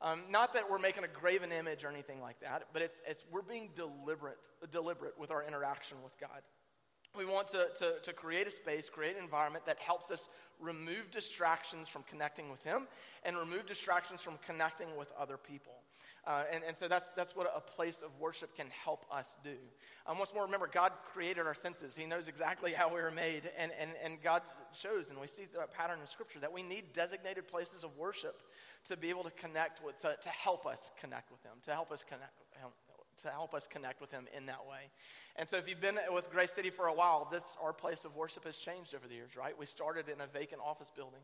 Um, 0.03 0.25
not 0.31 0.53
that 0.53 0.71
we're 0.71 0.79
making 0.79 1.05
a 1.05 1.09
graven 1.09 1.53
image 1.53 1.85
or 1.85 1.89
anything 1.89 2.21
like 2.21 2.41
that, 2.41 2.65
but 2.73 2.83
it's, 2.83 3.01
it's 3.07 3.25
we're 3.31 3.43
being 3.43 3.71
deliberate, 3.75 4.39
deliberate 4.71 5.19
with 5.19 5.31
our 5.31 5.43
interaction 5.43 5.97
with 6.05 6.19
God. 6.21 6.43
We 7.17 7.25
want 7.25 7.49
to, 7.49 7.69
to, 7.79 7.95
to 8.03 8.13
create 8.13 8.47
a 8.47 8.51
space, 8.51 8.89
create 8.89 9.17
an 9.17 9.23
environment 9.23 9.67
that 9.67 9.79
helps 9.79 10.11
us 10.11 10.29
remove 10.61 11.11
distractions 11.11 11.89
from 11.89 12.03
connecting 12.09 12.51
with 12.51 12.63
Him 12.63 12.87
and 13.25 13.37
remove 13.37 13.67
distractions 13.67 14.21
from 14.21 14.39
connecting 14.47 14.97
with 14.97 15.13
other 15.19 15.37
people. 15.37 15.73
Uh, 16.27 16.43
and, 16.53 16.65
and 16.67 16.77
so 16.77 16.89
that's, 16.89 17.11
that's 17.11 17.37
what 17.37 17.53
a 17.55 17.61
place 17.61 18.03
of 18.03 18.11
worship 18.19 18.57
can 18.57 18.67
help 18.85 19.07
us 19.13 19.37
do. 19.45 19.55
Um, 20.09 20.19
once 20.19 20.35
more, 20.35 20.45
remember, 20.45 20.67
God 20.67 20.91
created 21.13 21.47
our 21.47 21.55
senses. 21.55 21.95
He 21.95 22.05
knows 22.05 22.27
exactly 22.27 22.73
how 22.73 22.89
we 22.89 23.01
were 23.01 23.13
made. 23.13 23.43
And, 23.57 23.71
and, 23.79 23.91
and 24.03 24.21
God 24.21 24.43
shows, 24.75 25.09
and 25.09 25.21
we 25.21 25.29
see 25.29 25.47
that 25.57 25.73
pattern 25.73 26.01
in 26.01 26.07
Scripture, 26.09 26.41
that 26.41 26.53
we 26.53 26.65
need 26.65 26.93
designated 26.93 27.47
places 27.47 27.85
of 27.85 27.97
worship 27.97 28.43
to 28.89 28.97
be 28.97 29.09
able 29.09 29.23
to 29.23 29.31
connect 29.31 29.85
with, 29.85 30.01
to, 30.03 30.17
to 30.21 30.29
help 30.31 30.67
us 30.67 30.91
connect 31.01 31.31
with 31.31 31.43
Him, 31.45 31.53
to 31.65 31.73
help 31.73 31.93
us 31.93 32.03
connect 32.03 32.37
with 32.41 32.46
to 33.23 33.29
help 33.31 33.55
us 33.55 33.67
connect 33.67 34.01
with 34.01 34.11
him 34.11 34.27
in 34.37 34.47
that 34.47 34.67
way. 34.69 34.91
And 35.37 35.49
so 35.49 35.57
if 35.57 35.69
you've 35.69 35.81
been 35.81 35.99
with 36.13 36.31
Grace 36.31 36.53
City 36.53 36.71
for 36.71 36.87
a 36.87 36.93
while, 36.93 37.29
this 37.31 37.45
our 37.63 37.73
place 37.73 38.05
of 38.05 38.15
worship 38.17 38.45
has 38.45 38.57
changed 38.57 38.95
over 38.95 39.07
the 39.09 39.15
years, 39.15 39.37
right? 39.37 39.59
We 39.59 39.67
started 39.67 40.09
in 40.09 40.21
a 40.21 40.27
vacant 40.27 40.61
office 40.65 40.91
building, 40.95 41.21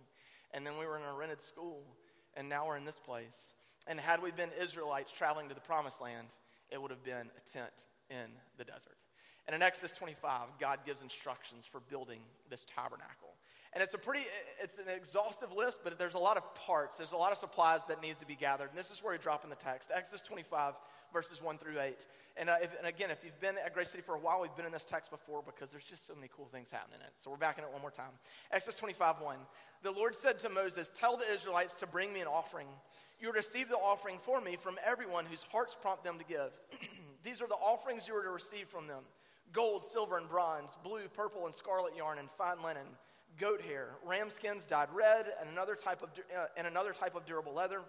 and 0.53 0.67
then 0.67 0.79
we 0.79 0.87
were 0.87 0.97
in 0.97 1.03
a 1.03 1.13
rented 1.13 1.41
school, 1.41 1.83
and 2.37 2.49
now 2.49 2.67
we're 2.67 2.77
in 2.77 2.85
this 2.85 3.01
place. 3.01 3.53
And 3.87 3.99
had 3.99 4.23
we 4.23 4.31
been 4.31 4.51
Israelites 4.61 5.13
traveling 5.13 5.49
to 5.49 5.55
the 5.55 5.61
promised 5.61 6.01
land, 6.01 6.29
it 6.71 6.81
would 6.81 6.91
have 6.91 7.05
been 7.05 7.29
a 7.37 7.53
tent 7.53 7.73
in 8.11 8.31
the 8.59 8.65
desert. 8.65 8.97
And 9.47 9.57
in 9.57 9.63
Exodus 9.63 9.93
25, 9.93 10.49
God 10.61 10.81
gives 10.87 11.03
instructions 11.03 11.67
for 11.67 11.81
building 11.81 12.21
this 12.49 12.65
tabernacle. 12.65 13.35
And 13.73 13.83
it's 13.83 13.95
a 13.95 13.99
pretty, 13.99 14.25
it's 14.61 14.79
an 14.79 14.85
exhaustive 14.95 15.51
list, 15.51 15.81
but 15.83 15.99
there's 15.99 16.15
a 16.15 16.19
lot 16.19 16.37
of 16.37 16.55
parts. 16.55 16.99
There's 16.99 17.13
a 17.13 17.17
lot 17.17 17.33
of 17.33 17.39
supplies 17.39 17.81
that 17.87 18.03
needs 18.03 18.19
to 18.19 18.27
be 18.27 18.37
gathered. 18.37 18.69
And 18.69 18.79
this 18.79 18.91
is 18.91 19.03
where 19.03 19.13
we 19.13 19.19
drop 19.19 19.45
in 19.45 19.51
the 19.51 19.57
text. 19.57 19.91
Exodus 19.93 20.23
25, 20.23 20.75
verses 21.13 21.43
1 21.43 21.59
through 21.59 21.81
8. 21.81 21.99
And, 22.37 22.49
uh, 22.49 22.57
if, 22.63 22.77
and 22.79 22.87
again, 22.87 23.11
if 23.11 23.25
you've 23.25 23.39
been 23.41 23.57
at 23.65 23.75
Grace 23.75 23.91
City 23.91 24.03
for 24.03 24.15
a 24.15 24.19
while, 24.19 24.41
we've 24.41 24.55
been 24.57 24.67
in 24.67 24.73
this 24.73 24.85
text 24.85 25.11
before 25.11 25.43
because 25.45 25.71
there's 25.71 25.85
just 25.85 26.07
so 26.07 26.15
many 26.15 26.29
cool 26.35 26.47
things 26.47 26.71
happening 26.71 27.01
in 27.01 27.07
it. 27.07 27.13
So 27.19 27.31
we're 27.31 27.37
back 27.37 27.59
in 27.59 27.65
it 27.65 27.71
one 27.71 27.81
more 27.81 27.91
time. 27.91 28.13
Exodus 28.51 28.79
25, 28.79 29.21
1. 29.21 29.37
The 29.83 29.91
Lord 29.91 30.17
said 30.17 30.39
to 30.41 30.49
Moses, 30.49 30.91
Tell 30.95 31.17
the 31.17 31.31
Israelites 31.33 31.75
to 31.77 31.87
bring 31.87 32.13
me 32.13 32.21
an 32.21 32.27
offering. 32.27 32.69
You 33.21 33.29
are 33.29 33.33
to 33.33 33.39
receive 33.39 33.69
the 33.69 33.77
offering 33.77 34.19
for 34.19 34.41
me 34.41 34.57
from 34.57 34.79
everyone 34.85 35.27
whose 35.27 35.43
hearts 35.43 35.77
prompt 35.81 36.05
them 36.05 36.19
to 36.19 36.25
give. 36.25 36.51
These 37.25 37.43
are 37.43 37.47
the 37.49 37.55
offerings 37.55 38.09
you 38.09 38.17
are 38.17 38.25
to 38.25 38.31
receive 38.31 38.69
from 38.69 38.87
them 38.87 39.05
gold, 39.53 39.85
silver, 39.85 40.17
and 40.17 40.29
bronze, 40.29 40.79
blue, 40.83 41.07
purple, 41.15 41.45
and 41.45 41.55
scarlet 41.55 41.95
yarn, 41.95 42.19
and 42.19 42.31
fine 42.31 42.63
linen 42.65 42.87
goat 43.39 43.61
hair, 43.63 43.91
ram 44.05 44.31
skins 44.31 44.65
dyed 44.65 44.89
red, 44.95 45.27
and 45.41 45.51
another 45.51 45.75
type 45.75 46.03
of, 46.03 46.11
uh, 46.37 46.47
and 46.57 46.67
another 46.67 46.93
type 46.93 47.15
of 47.15 47.25
durable 47.25 47.55
leather, 47.55 47.81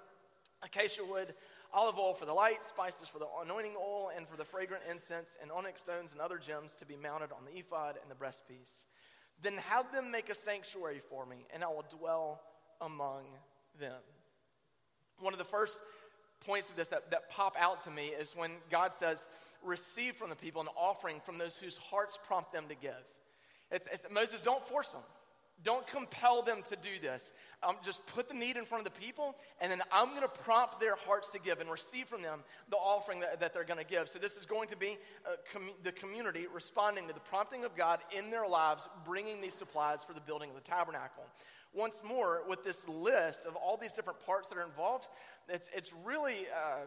acacia 0.64 1.04
wood, 1.04 1.34
olive 1.74 1.98
oil 1.98 2.14
for 2.14 2.26
the 2.26 2.34
light, 2.34 2.64
spices 2.64 3.08
for 3.08 3.20
the 3.20 3.28
anointing 3.44 3.74
oil, 3.78 4.12
and 4.16 4.28
for 4.28 4.38
the 4.38 4.46
fragrant 4.46 4.84
incense, 4.90 5.38
and 5.42 5.52
onyx 5.52 5.82
stones 5.82 6.12
and 6.12 6.22
other 6.22 6.38
gems 6.38 6.74
to 6.80 6.86
be 6.86 6.96
mounted 6.96 7.32
on 7.32 7.46
the 7.46 7.60
ephod 7.60 7.98
and 8.02 8.10
the 8.10 8.16
breastpiece. 8.16 8.86
Then 9.42 9.58
have 9.58 9.92
them 9.92 10.12
make 10.12 10.30
a 10.30 10.36
sanctuary 10.36 11.02
for 11.10 11.26
me, 11.26 11.46
and 11.54 11.64
I 11.64 11.68
will 11.68 11.86
dwell 11.98 12.42
among 12.82 13.24
them. 13.80 14.02
One 15.20 15.34
of 15.34 15.40
the 15.40 15.46
first 15.46 15.80
points 16.46 16.70
of 16.70 16.76
this 16.76 16.90
that, 16.90 17.12
that 17.12 17.30
pop 17.30 17.56
out 17.60 17.84
to 17.86 17.92
me 17.92 18.08
is 18.08 18.34
when 18.36 18.52
God 18.70 18.94
says, 18.94 19.26
Receive 19.64 20.16
from 20.16 20.30
the 20.30 20.36
people 20.36 20.62
an 20.62 20.68
offering 20.78 21.22
from 21.26 21.38
those 21.38 21.56
whose 21.56 21.78
hearts 21.78 22.18
prompt 22.28 22.52
them 22.52 22.66
to 22.68 22.76
give. 22.76 22.92
It's, 23.72 23.88
it's, 23.92 24.06
Moses, 24.12 24.42
don't 24.42 24.64
force 24.68 24.90
them. 24.90 25.02
Don't 25.64 25.86
compel 25.88 26.42
them 26.42 26.62
to 26.70 26.76
do 26.76 27.00
this. 27.02 27.32
Um, 27.62 27.76
just 27.86 28.06
put 28.08 28.28
the 28.28 28.34
need 28.34 28.58
in 28.58 28.66
front 28.66 28.86
of 28.86 28.94
the 28.94 29.00
people, 29.00 29.38
and 29.62 29.72
then 29.72 29.82
I'm 29.92 30.10
going 30.10 30.22
to 30.22 30.28
prompt 30.28 30.80
their 30.80 30.96
hearts 30.96 31.30
to 31.32 31.40
give 31.40 31.62
and 31.62 31.72
receive 31.72 32.08
from 32.08 32.22
them 32.22 32.40
the 32.70 32.76
offering 32.76 33.22
that, 33.22 33.40
that 33.40 33.54
they're 33.54 33.64
going 33.64 33.80
to 33.80 33.86
give. 33.86 34.10
So, 34.10 34.20
this 34.20 34.36
is 34.36 34.46
going 34.46 34.68
to 34.70 34.78
be 34.78 34.98
uh, 35.26 35.36
com- 35.54 35.72
the 35.84 35.94
community 35.94 36.48
responding 36.54 37.08
to 37.08 37.14
the 37.14 37.22
prompting 37.22 37.64
of 37.64 37.76
God 37.78 38.00
in 38.18 38.30
their 38.30 38.48
lives, 38.48 38.90
bringing 39.06 39.40
these 39.40 39.54
supplies 39.54 40.04
for 40.04 40.14
the 40.14 40.22
building 40.22 40.50
of 40.50 40.56
the 40.56 40.62
tabernacle. 40.62 41.24
once 41.74 42.02
more, 42.04 42.44
with 42.50 42.64
this 42.64 42.88
list 42.88 43.46
of 43.46 43.56
all 43.56 43.78
these 43.78 43.94
different 43.94 44.20
parts 44.26 44.50
that 44.50 44.58
are 44.58 44.66
involved, 44.66 45.08
it's, 45.48 45.70
it's 45.74 45.94
really 46.04 46.48
uh, 46.54 46.86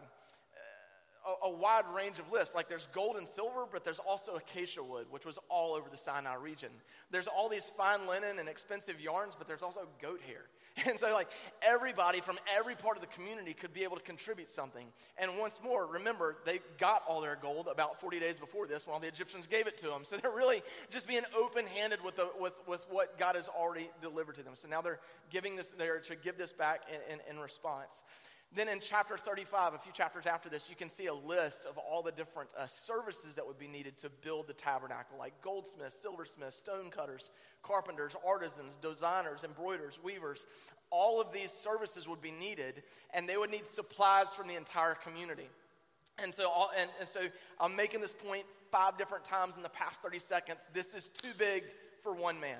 a, 1.27 1.47
a, 1.47 1.49
wide 1.49 1.85
range 1.93 2.19
of 2.19 2.31
lists. 2.31 2.55
Like 2.55 2.69
there's 2.69 2.87
gold 2.93 3.17
and 3.17 3.27
silver, 3.27 3.65
but 3.71 3.83
there's 3.83 3.99
also 3.99 4.35
acacia 4.35 4.83
wood, 4.83 5.07
which 5.09 5.25
was 5.25 5.37
all 5.49 5.73
over 5.73 5.89
the 5.89 5.97
Sinai 5.97 6.35
region. 6.35 6.69
There's 7.11 7.27
all 7.27 7.49
these 7.49 7.69
fine 7.77 8.07
linen 8.07 8.39
and 8.39 8.47
expensive 8.47 9.01
yarns, 9.01 9.35
but 9.37 9.47
there's 9.47 9.61
also 9.61 9.81
goat 10.01 10.21
hair. 10.25 10.45
And 10.85 10.99
so, 10.99 11.11
like, 11.11 11.29
everybody 11.63 12.21
from 12.21 12.37
every 12.55 12.75
part 12.75 12.97
of 12.97 13.01
the 13.01 13.07
community 13.07 13.55
could 13.55 13.73
be 13.73 13.83
able 13.83 13.97
to 13.97 14.03
contribute 14.03 14.47
something. 14.47 14.85
And 15.17 15.31
once 15.39 15.59
more, 15.63 15.87
remember, 15.87 16.37
they 16.45 16.59
got 16.77 17.01
all 17.07 17.19
their 17.19 17.35
gold 17.35 17.67
about 17.67 17.99
40 17.99 18.19
days 18.19 18.37
before 18.37 18.67
this 18.67 18.85
when 18.85 19.01
the 19.01 19.07
Egyptians 19.07 19.47
gave 19.47 19.65
it 19.65 19.79
to 19.79 19.87
them. 19.87 20.03
So 20.03 20.17
they're 20.17 20.29
really 20.29 20.61
just 20.91 21.07
being 21.07 21.23
open 21.35 21.65
handed 21.65 22.03
with, 22.03 22.19
with, 22.39 22.53
with 22.67 22.85
what 22.91 23.17
God 23.17 23.35
has 23.35 23.47
already 23.47 23.89
delivered 24.03 24.35
to 24.35 24.43
them. 24.43 24.53
So 24.53 24.67
now 24.67 24.81
they're 24.81 24.99
giving 25.31 25.55
this, 25.55 25.73
they're 25.79 25.99
to 25.99 26.15
give 26.15 26.37
this 26.37 26.51
back 26.51 26.83
in, 26.89 27.15
in, 27.15 27.35
in 27.35 27.39
response. 27.39 28.03
Then 28.55 28.69
in 28.69 28.79
chapter 28.79 29.17
35, 29.17 29.73
a 29.73 29.77
few 29.77 29.91
chapters 29.91 30.25
after 30.25 30.47
this, 30.47 30.69
you 30.69 30.75
can 30.75 30.89
see 30.89 31.07
a 31.07 31.13
list 31.13 31.65
of 31.69 31.77
all 31.77 32.01
the 32.01 32.13
different 32.13 32.49
uh, 32.57 32.65
services 32.65 33.35
that 33.35 33.45
would 33.45 33.59
be 33.59 33.67
needed 33.67 33.97
to 33.99 34.09
build 34.09 34.47
the 34.47 34.53
tabernacle, 34.53 35.17
like 35.19 35.39
goldsmiths, 35.41 36.01
silversmiths, 36.01 36.57
stonecutters, 36.57 37.31
carpenters, 37.61 38.15
artisans, 38.25 38.77
designers, 38.81 39.43
embroiderers, 39.43 39.99
weavers. 40.01 40.45
All 40.89 41.19
of 41.19 41.33
these 41.33 41.51
services 41.51 42.07
would 42.07 42.21
be 42.21 42.31
needed, 42.31 42.83
and 43.13 43.27
they 43.27 43.35
would 43.35 43.51
need 43.51 43.67
supplies 43.67 44.27
from 44.27 44.47
the 44.47 44.55
entire 44.55 44.95
community. 44.95 45.49
And 46.23 46.33
so, 46.33 46.49
all, 46.49 46.71
and, 46.79 46.89
and 47.01 47.09
so 47.09 47.21
I'm 47.59 47.75
making 47.75 47.99
this 47.99 48.13
point 48.13 48.45
five 48.71 48.97
different 48.97 49.25
times 49.25 49.57
in 49.57 49.63
the 49.63 49.69
past 49.69 50.01
30 50.01 50.19
seconds. 50.19 50.59
This 50.73 50.93
is 50.93 51.09
too 51.09 51.31
big 51.37 51.63
for 52.01 52.13
one 52.13 52.39
man. 52.39 52.59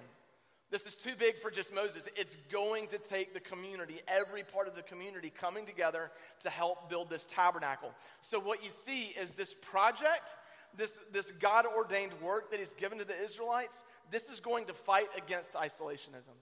This 0.69 0.85
is 0.85 0.95
too 0.95 1.13
big 1.17 1.39
for 1.39 1.49
just 1.49 1.73
Moses. 1.73 2.03
It's 2.17 2.35
going 2.51 2.87
to 2.87 2.97
take 2.97 3.33
the 3.33 3.39
community, 3.39 4.01
every 4.07 4.43
part 4.43 4.67
of 4.67 4.75
the 4.75 4.81
community 4.81 5.29
coming 5.29 5.65
together 5.65 6.11
to 6.41 6.49
help 6.49 6.89
build 6.89 7.09
this 7.09 7.25
tabernacle. 7.29 7.91
So, 8.19 8.37
what 8.39 8.63
you 8.63 8.69
see 8.69 9.05
is 9.19 9.31
this 9.31 9.53
project, 9.53 10.29
this, 10.75 10.91
this 11.13 11.31
God 11.39 11.65
ordained 11.65 12.11
work 12.21 12.51
that 12.51 12.59
He's 12.59 12.73
given 12.73 12.97
to 12.97 13.05
the 13.05 13.19
Israelites, 13.23 13.85
this 14.11 14.29
is 14.29 14.41
going 14.41 14.65
to 14.65 14.73
fight 14.73 15.07
against 15.17 15.53
isolationism. 15.53 16.35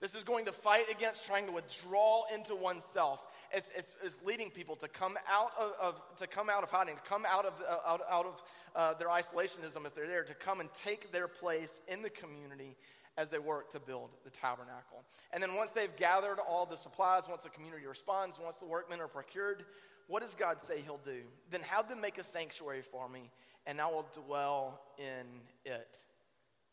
This 0.00 0.14
is 0.14 0.22
going 0.22 0.44
to 0.44 0.52
fight 0.52 0.84
against 0.90 1.26
trying 1.26 1.46
to 1.46 1.52
withdraw 1.52 2.22
into 2.32 2.54
oneself. 2.54 3.20
It's, 3.52 3.70
it's, 3.76 3.94
it's 4.04 4.20
leading 4.24 4.48
people 4.48 4.76
to 4.76 4.86
come 4.86 5.18
out 5.28 5.50
of, 5.58 5.72
of, 5.80 6.16
to 6.18 6.26
come 6.28 6.48
out 6.48 6.62
of 6.62 6.70
hiding, 6.70 6.94
to 6.94 7.02
come 7.02 7.26
out 7.26 7.44
of, 7.44 7.60
uh, 7.68 7.78
out, 7.84 8.00
out 8.08 8.26
of 8.26 8.42
uh, 8.76 8.94
their 8.94 9.08
isolationism 9.08 9.84
if 9.86 9.94
they're 9.94 10.06
there, 10.06 10.22
to 10.22 10.34
come 10.34 10.60
and 10.60 10.72
take 10.72 11.10
their 11.10 11.26
place 11.26 11.80
in 11.88 12.02
the 12.02 12.10
community 12.10 12.76
as 13.18 13.28
they 13.28 13.38
work 13.38 13.70
to 13.72 13.80
build 13.80 14.10
the 14.24 14.30
tabernacle. 14.30 15.04
And 15.32 15.42
then 15.42 15.56
once 15.56 15.72
they've 15.72 15.94
gathered 15.96 16.38
all 16.38 16.64
the 16.64 16.76
supplies, 16.76 17.24
once 17.28 17.42
the 17.42 17.50
community 17.50 17.84
responds, 17.84 18.38
once 18.38 18.56
the 18.56 18.64
workmen 18.64 19.00
are 19.00 19.08
procured, 19.08 19.64
what 20.06 20.22
does 20.22 20.34
God 20.34 20.60
say 20.60 20.80
He'll 20.80 21.00
do? 21.04 21.22
Then 21.50 21.60
have 21.62 21.88
them 21.88 22.00
make 22.00 22.16
a 22.16 22.22
sanctuary 22.22 22.80
for 22.80 23.08
me, 23.08 23.30
and 23.66 23.80
I 23.80 23.88
will 23.88 24.06
dwell 24.14 24.80
in 24.96 25.26
it. 25.64 25.98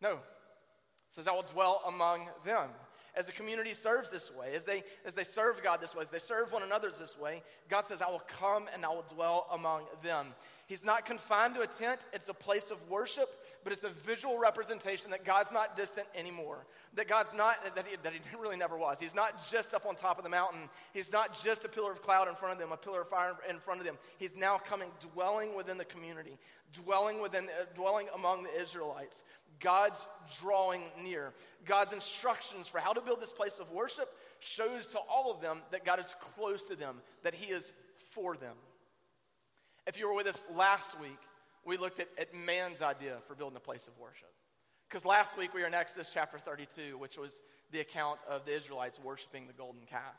No. 0.02 0.14
It 0.14 0.20
says, 1.10 1.28
I 1.28 1.32
will 1.32 1.42
dwell 1.42 1.82
among 1.88 2.28
them 2.46 2.70
as 3.16 3.28
the 3.28 3.32
community 3.32 3.74
serves 3.74 4.12
this 4.12 4.34
way, 4.34 4.54
as 4.54 4.64
they, 4.64 4.84
as 5.06 5.14
they 5.14 5.24
serve 5.24 5.64
God 5.64 5.82
this 5.82 5.96
way, 5.96 6.04
as 6.04 6.10
they 6.10 6.20
serve 6.20 6.52
one 6.52 6.64
another 6.64 6.92
this 6.92 7.18
way, 7.18 7.42
God 7.70 7.86
says, 7.88 8.02
I 8.02 8.10
will 8.10 8.24
come 8.28 8.66
and 8.74 8.86
I 8.86 8.90
will 8.90 9.06
dwell 9.14 9.48
among 9.52 9.84
them. 10.04 10.28
He's 10.68 10.84
not 10.84 11.06
confined 11.06 11.56
to 11.56 11.62
a 11.62 11.68
tent, 11.68 12.02
it's 12.12 12.28
a 12.28 12.34
place 12.34 12.72
of 12.72 12.90
worship, 12.90 13.30
but 13.64 13.72
it's 13.72 13.84
a 13.84 13.90
visual 13.90 14.40
representation 14.40 15.12
that 15.12 15.24
God's 15.24 15.52
not 15.52 15.78
distant 15.78 16.08
anymore. 16.16 16.66
That 16.96 17.08
God's 17.08 17.34
not, 17.36 17.76
that 17.76 17.86
he, 17.88 17.96
that 18.02 18.14
he 18.14 18.20
really 18.40 18.58
never 18.58 18.78
was. 18.78 18.98
He's 19.00 19.16
not 19.16 19.50
just 19.50 19.74
up 19.74 19.86
on 19.86 19.96
top 19.96 20.18
of 20.18 20.24
the 20.24 20.30
mountain. 20.30 20.70
He's 20.94 21.12
not 21.12 21.42
just 21.44 21.66
a 21.66 21.70
pillar 21.70 21.92
of 21.92 22.02
cloud 22.02 22.28
in 22.28 22.36
front 22.36 22.54
of 22.54 22.60
them, 22.60 22.72
a 22.72 22.78
pillar 22.78 23.02
of 23.02 23.10
fire 23.10 23.36
in 23.50 23.60
front 23.60 23.80
of 23.80 23.86
them. 23.86 23.98
He's 24.18 24.36
now 24.36 24.58
coming, 24.58 24.90
dwelling 25.14 25.56
within 25.56 25.78
the 25.78 25.86
community, 25.86 26.38
dwelling, 26.74 27.22
within, 27.22 27.46
uh, 27.46 27.66
dwelling 27.76 28.08
among 28.16 28.44
the 28.44 28.62
Israelites. 28.62 29.24
God's 29.60 30.06
drawing 30.42 30.82
near. 31.04 31.32
God's 31.66 31.94
instructions 31.94 32.68
for 32.68 32.80
how 32.80 32.94
to 32.94 33.02
build 33.02 33.22
this 33.22 33.32
place 33.32 33.60
of 33.60 33.72
worship 33.72 34.10
shows 34.40 34.88
to 34.88 35.00
all 35.10 35.32
of 35.32 35.42
them 35.42 35.60
that 35.72 35.86
God 35.86 36.00
is 36.00 36.16
close 36.36 36.64
to 36.64 36.76
them, 36.76 36.98
that 37.24 37.36
He 37.36 37.52
is 37.52 37.72
for 38.12 38.36
them. 38.36 38.56
If 39.88 39.98
you 39.98 40.08
were 40.08 40.16
with 40.16 40.28
us 40.28 40.44
last 40.56 41.00
week, 41.00 41.18
we 41.66 41.78
looked 41.78 42.00
at, 42.00 42.08
at 42.18 42.34
man's 42.34 42.82
idea 42.82 43.18
for 43.28 43.36
building 43.36 43.58
a 43.58 43.62
place 43.62 43.88
of 43.88 43.98
worship. 44.00 44.32
Because 44.90 45.06
last 45.06 45.38
week 45.38 45.54
we 45.54 45.62
were 45.62 45.68
in 45.68 45.74
Exodus 45.74 46.12
chapter 46.14 46.38
32, 46.38 46.98
which 46.98 47.18
was 47.18 47.40
the 47.72 47.80
account 47.80 48.20
of 48.30 48.46
the 48.46 48.56
Israelites 48.56 49.00
worshiping 49.04 49.48
the 49.48 49.54
golden 49.54 49.82
calf. 49.90 50.16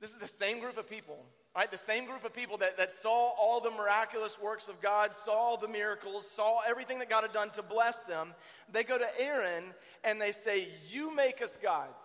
This 0.00 0.10
is 0.10 0.18
the 0.18 0.28
same 0.28 0.60
group 0.60 0.76
of 0.78 0.88
people, 0.88 1.24
right? 1.54 1.70
The 1.70 1.78
same 1.78 2.06
group 2.06 2.24
of 2.24 2.32
people 2.32 2.58
that, 2.58 2.76
that 2.76 2.92
saw 2.92 3.32
all 3.38 3.60
the 3.60 3.70
miraculous 3.70 4.38
works 4.40 4.68
of 4.68 4.80
God, 4.80 5.14
saw 5.14 5.56
the 5.56 5.68
miracles, 5.68 6.30
saw 6.30 6.60
everything 6.66 6.98
that 7.00 7.10
God 7.10 7.22
had 7.22 7.32
done 7.32 7.50
to 7.50 7.62
bless 7.62 7.98
them. 8.00 8.34
They 8.72 8.84
go 8.84 8.98
to 8.98 9.20
Aaron 9.20 9.64
and 10.04 10.20
they 10.20 10.32
say, 10.32 10.68
You 10.88 11.14
make 11.14 11.42
us 11.42 11.56
gods. 11.62 11.96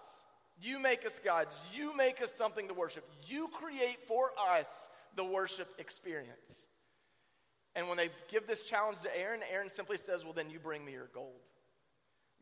You 0.62 0.80
make 0.80 1.06
us 1.06 1.20
gods. 1.24 1.54
You 1.74 1.96
make 1.96 2.22
us 2.22 2.34
something 2.34 2.68
to 2.70 2.74
worship. 2.74 3.08
You 3.28 3.50
create 3.50 4.08
for 4.08 4.32
us 4.40 4.68
the 5.16 5.26
worship 5.26 5.70
experience. 5.78 6.66
And 7.76 7.90
when 7.90 7.98
they 7.98 8.10
give 8.30 8.48
this 8.48 8.64
challenge 8.64 9.02
to 9.02 9.18
Aaron, 9.18 9.42
Aaron 9.52 9.70
simply 9.70 9.98
says, 9.98 10.24
Well, 10.24 10.34
then 10.34 10.50
you 10.50 10.60
bring 10.60 10.84
me 10.84 10.94
your 10.94 11.10
gold. 11.14 11.42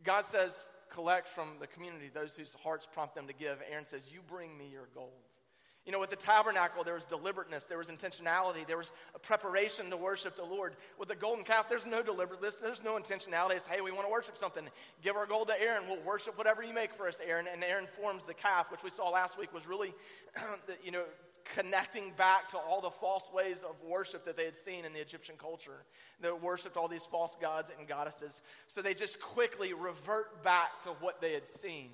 God 0.03 0.25
says, 0.29 0.55
Collect 0.89 1.27
from 1.27 1.47
the 1.59 1.67
community 1.67 2.11
those 2.13 2.35
whose 2.35 2.53
hearts 2.63 2.87
prompt 2.91 3.15
them 3.15 3.27
to 3.27 3.33
give. 3.33 3.57
Aaron 3.69 3.85
says, 3.85 4.01
You 4.11 4.19
bring 4.27 4.55
me 4.57 4.69
your 4.71 4.87
gold. 4.93 5.11
You 5.85 5.91
know, 5.91 5.99
with 5.99 6.11
the 6.11 6.15
tabernacle, 6.15 6.85
there 6.85 6.93
was 6.93 7.03
deliberateness, 7.03 7.65
there 7.65 7.77
was 7.77 7.89
intentionality, 7.89 8.65
there 8.65 8.77
was 8.77 8.89
a 9.15 9.19
preparation 9.19 9.89
to 9.89 9.97
worship 9.97 10.37
the 10.37 10.43
Lord. 10.43 10.75
With 10.97 11.09
the 11.09 11.15
golden 11.15 11.43
calf, 11.43 11.67
there's 11.67 11.85
no 11.85 12.01
deliberateness, 12.01 12.55
there's 12.55 12.83
no 12.83 12.97
intentionality. 12.97 13.57
It's, 13.57 13.67
hey, 13.67 13.81
we 13.81 13.91
want 13.91 14.05
to 14.05 14.11
worship 14.11 14.37
something. 14.37 14.63
Give 15.01 15.17
our 15.17 15.25
gold 15.25 15.49
to 15.49 15.61
Aaron. 15.61 15.83
We'll 15.89 16.01
worship 16.03 16.37
whatever 16.37 16.63
you 16.63 16.73
make 16.73 16.93
for 16.93 17.09
us, 17.09 17.19
Aaron. 17.25 17.47
And 17.51 17.61
Aaron 17.65 17.87
forms 18.01 18.23
the 18.23 18.33
calf, 18.33 18.71
which 18.71 18.81
we 18.81 18.89
saw 18.89 19.09
last 19.09 19.37
week 19.37 19.53
was 19.53 19.67
really, 19.67 19.93
you 20.85 20.91
know, 20.91 21.03
connecting 21.53 22.11
back 22.17 22.47
to 22.49 22.57
all 22.57 22.79
the 22.79 22.89
false 22.89 23.29
ways 23.33 23.63
of 23.67 23.75
worship 23.85 24.23
that 24.23 24.37
they 24.37 24.45
had 24.45 24.55
seen 24.55 24.85
in 24.85 24.93
the 24.93 25.01
Egyptian 25.01 25.35
culture. 25.37 25.83
They 26.21 26.31
worshiped 26.31 26.77
all 26.77 26.87
these 26.87 27.05
false 27.05 27.35
gods 27.41 27.69
and 27.77 27.87
goddesses. 27.89 28.41
So 28.67 28.81
they 28.81 28.93
just 28.93 29.19
quickly 29.19 29.73
revert 29.73 30.43
back 30.43 30.81
to 30.83 30.91
what 31.01 31.19
they 31.19 31.33
had 31.33 31.47
seen 31.47 31.89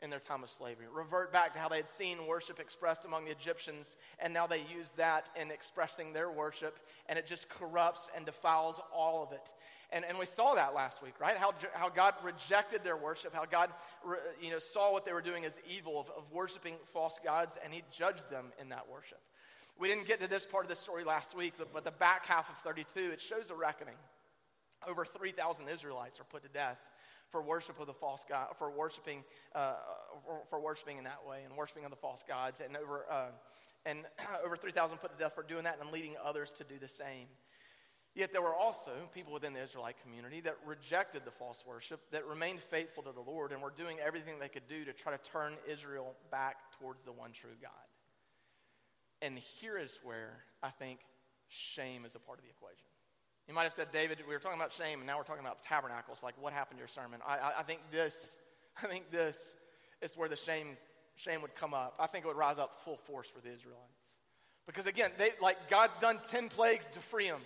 in 0.00 0.10
their 0.10 0.20
time 0.20 0.42
of 0.44 0.50
slavery. 0.50 0.86
Revert 0.92 1.32
back 1.32 1.52
to 1.54 1.58
how 1.58 1.68
they 1.68 1.76
had 1.76 1.88
seen 1.88 2.26
worship 2.26 2.60
expressed 2.60 3.04
among 3.04 3.24
the 3.24 3.30
Egyptians, 3.30 3.96
and 4.18 4.32
now 4.32 4.46
they 4.46 4.62
use 4.72 4.92
that 4.96 5.28
in 5.40 5.50
expressing 5.50 6.12
their 6.12 6.30
worship, 6.30 6.78
and 7.08 7.18
it 7.18 7.26
just 7.26 7.48
corrupts 7.48 8.08
and 8.14 8.24
defiles 8.24 8.80
all 8.94 9.22
of 9.22 9.32
it. 9.32 9.50
And, 9.90 10.04
and 10.04 10.18
we 10.18 10.26
saw 10.26 10.54
that 10.54 10.74
last 10.74 11.02
week, 11.02 11.14
right? 11.20 11.36
How, 11.36 11.52
how 11.72 11.88
God 11.88 12.14
rejected 12.22 12.84
their 12.84 12.96
worship, 12.96 13.34
how 13.34 13.44
God 13.44 13.70
you 14.40 14.50
know, 14.50 14.58
saw 14.58 14.92
what 14.92 15.04
they 15.04 15.12
were 15.12 15.22
doing 15.22 15.44
as 15.44 15.58
evil 15.68 15.98
of, 15.98 16.10
of 16.16 16.30
worshiping 16.32 16.74
false 16.92 17.18
gods, 17.24 17.56
and 17.64 17.72
He 17.72 17.82
judged 17.90 18.30
them 18.30 18.46
in 18.60 18.68
that 18.68 18.88
worship. 18.90 19.20
We 19.78 19.88
didn't 19.88 20.06
get 20.06 20.20
to 20.20 20.28
this 20.28 20.44
part 20.44 20.64
of 20.64 20.70
the 20.70 20.76
story 20.76 21.04
last 21.04 21.36
week, 21.36 21.54
but 21.72 21.84
the 21.84 21.90
back 21.90 22.26
half 22.26 22.50
of 22.50 22.56
32, 22.58 23.12
it 23.12 23.20
shows 23.20 23.50
a 23.50 23.54
reckoning. 23.54 23.94
Over 24.86 25.04
3,000 25.04 25.68
Israelites 25.68 26.20
are 26.20 26.24
put 26.24 26.42
to 26.42 26.48
death 26.48 26.78
for 27.30 27.42
worship 27.42 27.78
of 27.80 27.86
the 27.86 27.94
false 27.94 28.24
god, 28.28 28.48
for 28.58 28.70
worshiping, 28.70 29.24
uh, 29.54 29.74
for, 30.24 30.40
for, 30.50 30.60
worshiping 30.60 30.98
in 30.98 31.04
that 31.04 31.26
way, 31.28 31.42
and 31.44 31.56
worshiping 31.56 31.84
of 31.84 31.90
the 31.90 31.96
false 31.96 32.22
gods, 32.26 32.60
and 32.64 32.76
over 32.76 33.04
uh, 33.10 33.26
and 33.86 34.00
over 34.44 34.56
3,000 34.56 34.98
put 34.98 35.12
to 35.12 35.18
death 35.22 35.34
for 35.34 35.42
doing 35.42 35.64
that, 35.64 35.78
and 35.80 35.90
leading 35.90 36.14
others 36.24 36.50
to 36.58 36.64
do 36.64 36.78
the 36.80 36.88
same. 36.88 37.26
Yet 38.14 38.32
there 38.32 38.42
were 38.42 38.54
also 38.54 38.90
people 39.14 39.32
within 39.32 39.52
the 39.52 39.62
Israelite 39.62 39.96
community 40.02 40.40
that 40.40 40.56
rejected 40.66 41.22
the 41.24 41.30
false 41.30 41.62
worship, 41.66 42.00
that 42.10 42.26
remained 42.26 42.60
faithful 42.60 43.02
to 43.04 43.12
the 43.12 43.20
Lord, 43.20 43.52
and 43.52 43.62
were 43.62 43.72
doing 43.76 43.98
everything 44.04 44.40
they 44.40 44.48
could 44.48 44.66
do 44.68 44.84
to 44.84 44.92
try 44.92 45.16
to 45.16 45.30
turn 45.30 45.52
Israel 45.70 46.16
back 46.30 46.56
towards 46.80 47.04
the 47.04 47.12
one 47.12 47.32
true 47.32 47.54
God. 47.62 47.70
And 49.22 49.38
here 49.38 49.78
is 49.78 49.98
where 50.02 50.32
I 50.62 50.70
think 50.70 51.00
shame 51.48 52.04
is 52.04 52.14
a 52.14 52.18
part 52.18 52.38
of 52.38 52.44
the 52.44 52.50
equation. 52.50 52.88
You 53.48 53.54
might 53.54 53.64
have 53.64 53.72
said, 53.72 53.90
David, 53.90 54.18
we 54.28 54.34
were 54.34 54.38
talking 54.38 54.58
about 54.60 54.74
shame, 54.74 54.98
and 54.98 55.06
now 55.06 55.16
we're 55.16 55.24
talking 55.24 55.42
about 55.42 55.62
tabernacles. 55.62 56.22
Like, 56.22 56.34
what 56.38 56.52
happened 56.52 56.78
to 56.78 56.82
your 56.82 56.88
sermon? 56.88 57.20
I, 57.26 57.38
I, 57.38 57.52
I 57.60 57.62
think 57.62 57.80
this, 57.90 58.36
I 58.82 58.86
think 58.86 59.10
this 59.10 59.54
is 60.02 60.16
where 60.16 60.28
the 60.28 60.36
shame, 60.36 60.76
shame 61.16 61.40
would 61.40 61.54
come 61.56 61.72
up. 61.72 61.94
I 61.98 62.06
think 62.06 62.26
it 62.26 62.28
would 62.28 62.36
rise 62.36 62.58
up 62.58 62.82
full 62.84 62.98
force 62.98 63.26
for 63.26 63.40
the 63.40 63.48
Israelites. 63.48 64.16
Because 64.66 64.86
again, 64.86 65.10
they, 65.16 65.30
like 65.40 65.70
God's 65.70 65.96
done 65.96 66.20
10 66.30 66.50
plagues 66.50 66.84
to 66.92 66.98
free 66.98 67.26
them, 67.26 67.40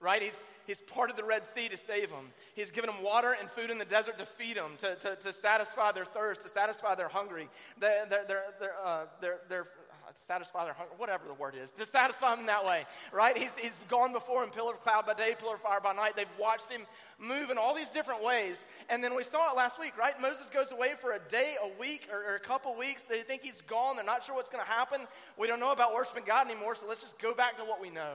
right? 0.00 0.20
He's, 0.20 0.42
he's 0.66 0.80
parted 0.80 1.16
the 1.16 1.22
Red 1.22 1.46
Sea 1.46 1.68
to 1.68 1.76
save 1.76 2.10
them. 2.10 2.32
He's 2.56 2.72
given 2.72 2.90
them 2.90 3.00
water 3.00 3.36
and 3.38 3.48
food 3.48 3.70
in 3.70 3.78
the 3.78 3.84
desert 3.84 4.18
to 4.18 4.26
feed 4.26 4.56
them, 4.56 4.72
to, 4.78 4.96
to, 4.96 5.14
to 5.14 5.32
satisfy 5.32 5.92
their 5.92 6.04
thirst, 6.04 6.40
to 6.40 6.48
satisfy 6.48 6.96
their 6.96 7.06
hungry. 7.06 7.48
They're, 7.78 8.04
they're, 8.10 8.26
they're, 8.58 8.74
uh, 8.84 9.04
they're 9.20 9.68
satisfy 10.30 10.64
their 10.64 10.74
hunger, 10.74 10.92
whatever 10.96 11.24
the 11.26 11.34
word 11.34 11.56
is, 11.60 11.72
to 11.72 11.84
satisfy 11.84 12.36
them 12.36 12.46
that 12.46 12.64
way, 12.64 12.84
right? 13.12 13.36
He's, 13.36 13.52
he's 13.56 13.76
gone 13.88 14.12
before 14.12 14.44
in 14.44 14.50
pillar 14.50 14.74
of 14.74 14.80
cloud 14.80 15.04
by 15.04 15.14
day, 15.14 15.34
pillar 15.36 15.56
of 15.56 15.60
fire 15.60 15.80
by 15.80 15.92
night. 15.92 16.14
They've 16.14 16.38
watched 16.38 16.70
him 16.70 16.82
move 17.18 17.50
in 17.50 17.58
all 17.58 17.74
these 17.74 17.90
different 17.90 18.22
ways. 18.22 18.64
And 18.88 19.02
then 19.02 19.16
we 19.16 19.24
saw 19.24 19.50
it 19.50 19.56
last 19.56 19.80
week, 19.80 19.98
right? 19.98 20.14
Moses 20.22 20.48
goes 20.48 20.70
away 20.70 20.92
for 21.00 21.14
a 21.14 21.18
day, 21.28 21.56
a 21.60 21.80
week, 21.80 22.06
or, 22.12 22.32
or 22.32 22.36
a 22.36 22.40
couple 22.40 22.76
weeks. 22.76 23.02
They 23.02 23.22
think 23.22 23.42
he's 23.42 23.60
gone. 23.62 23.96
They're 23.96 24.04
not 24.04 24.22
sure 24.22 24.36
what's 24.36 24.50
going 24.50 24.64
to 24.64 24.70
happen. 24.70 25.00
We 25.36 25.48
don't 25.48 25.58
know 25.58 25.72
about 25.72 25.94
worshiping 25.94 26.22
God 26.24 26.48
anymore, 26.48 26.76
so 26.76 26.86
let's 26.88 27.00
just 27.00 27.18
go 27.18 27.34
back 27.34 27.58
to 27.58 27.64
what 27.64 27.80
we 27.80 27.90
know 27.90 28.14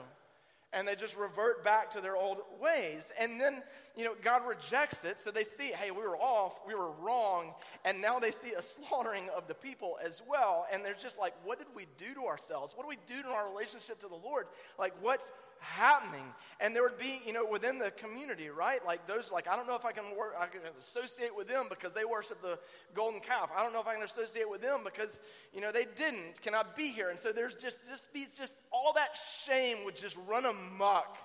and 0.74 0.88
they 0.88 0.96
just 0.96 1.16
revert 1.18 1.64
back 1.64 1.92
to 1.92 2.02
their 2.02 2.18
old 2.18 2.40
ways. 2.60 3.12
And 3.20 3.40
then, 3.40 3.64
you 3.96 4.04
know, 4.04 4.14
God 4.22 4.42
rejects 4.48 5.04
it. 5.04 5.18
So 5.18 5.32
they 5.32 5.44
see, 5.44 5.68
hey, 5.68 5.92
we 5.92 6.02
were 6.02 6.18
off, 6.18 6.60
we 6.68 6.76
were 6.76 6.92
wrong. 6.92 7.54
And 7.86 8.02
now 8.02 8.20
they 8.20 8.32
see 8.32 8.54
a 8.54 8.62
slaughtering 8.62 9.30
of 9.36 9.48
the 9.48 9.54
people 9.54 9.98
as 10.04 10.22
well. 10.28 10.66
And 10.72 10.84
they're 10.84 10.94
just 10.94 11.18
like, 11.18 11.34
what 11.44 11.60
did 11.60 11.68
we 11.76 11.86
do 11.98 12.14
to 12.16 12.26
ourselves? 12.26 12.74
What 12.76 12.84
do 12.84 12.90
we 12.90 12.98
do 13.08 13.24
to 13.24 13.30
our 13.30 13.50
relationship 13.50 14.00
to 14.02 14.08
the 14.08 14.16
Lord? 14.16 14.48
Like, 14.78 14.94
what's 15.02 15.32
happening. 15.60 16.26
And 16.60 16.76
there 16.76 16.84
would 16.84 16.98
be, 16.98 17.22
you 17.26 17.34
know, 17.34 17.46
within 17.46 17.80
the 17.80 17.92
community, 17.92 18.50
right? 18.50 18.86
Like 18.86 19.08
those, 19.08 19.32
like, 19.32 19.48
I 19.48 19.56
don't 19.56 19.68
know 19.68 19.76
if 19.76 19.86
I 19.86 19.92
can 19.92 20.16
work, 20.18 20.36
I 20.40 20.48
can 20.48 20.62
associate 20.80 21.36
with 21.36 21.48
them 21.48 21.66
because 21.70 21.94
they 21.94 22.06
worship 22.06 22.42
the 22.42 22.60
golden 22.94 23.20
calf. 23.20 23.50
I 23.56 23.64
don't 23.64 23.74
know 23.74 23.82
if 23.82 23.88
I 23.88 23.96
can 23.96 24.04
associate 24.04 24.50
with 24.50 24.62
them 24.62 24.82
because, 24.84 25.22
you 25.54 25.62
know, 25.62 25.72
they 25.72 25.86
didn't. 25.96 26.42
Can 26.42 26.54
I 26.54 26.64
be 26.76 26.90
here? 26.90 27.10
And 27.10 27.20
so 27.20 27.32
there's 27.32 27.56
just, 27.56 27.80
this 27.90 28.08
be 28.14 28.28
just 28.38 28.58
all 28.72 28.94
that 28.94 29.18
shame 29.46 29.78
would 29.86 29.96
just 29.96 30.18
run 30.28 30.46
amok 30.56 31.18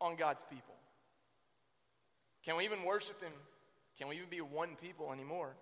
on 0.00 0.16
God's 0.16 0.42
people. 0.50 0.74
Can 2.44 2.56
we 2.56 2.64
even 2.64 2.84
worship 2.84 3.22
Him? 3.22 3.32
Can 3.98 4.08
we 4.08 4.16
even 4.16 4.30
be 4.30 4.40
one 4.40 4.76
people 4.80 5.12
anymore? 5.12 5.54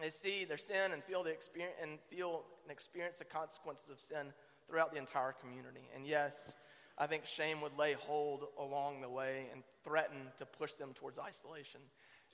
They 0.00 0.10
see 0.10 0.44
their 0.44 0.56
sin 0.56 0.92
and 0.92 1.04
feel 1.04 1.22
the 1.22 1.30
experience 1.30 1.76
and 1.82 1.98
feel 2.08 2.44
and 2.62 2.72
experience 2.72 3.18
the 3.18 3.24
consequences 3.24 3.90
of 3.90 4.00
sin 4.00 4.32
throughout 4.66 4.92
the 4.92 4.98
entire 4.98 5.32
community. 5.32 5.88
And 5.94 6.06
yes, 6.06 6.54
I 6.96 7.06
think 7.06 7.26
shame 7.26 7.60
would 7.60 7.76
lay 7.76 7.94
hold 7.94 8.44
along 8.58 9.00
the 9.00 9.08
way 9.08 9.46
and 9.52 9.62
threaten 9.84 10.18
to 10.38 10.46
push 10.46 10.74
them 10.74 10.92
towards 10.94 11.18
isolation, 11.18 11.80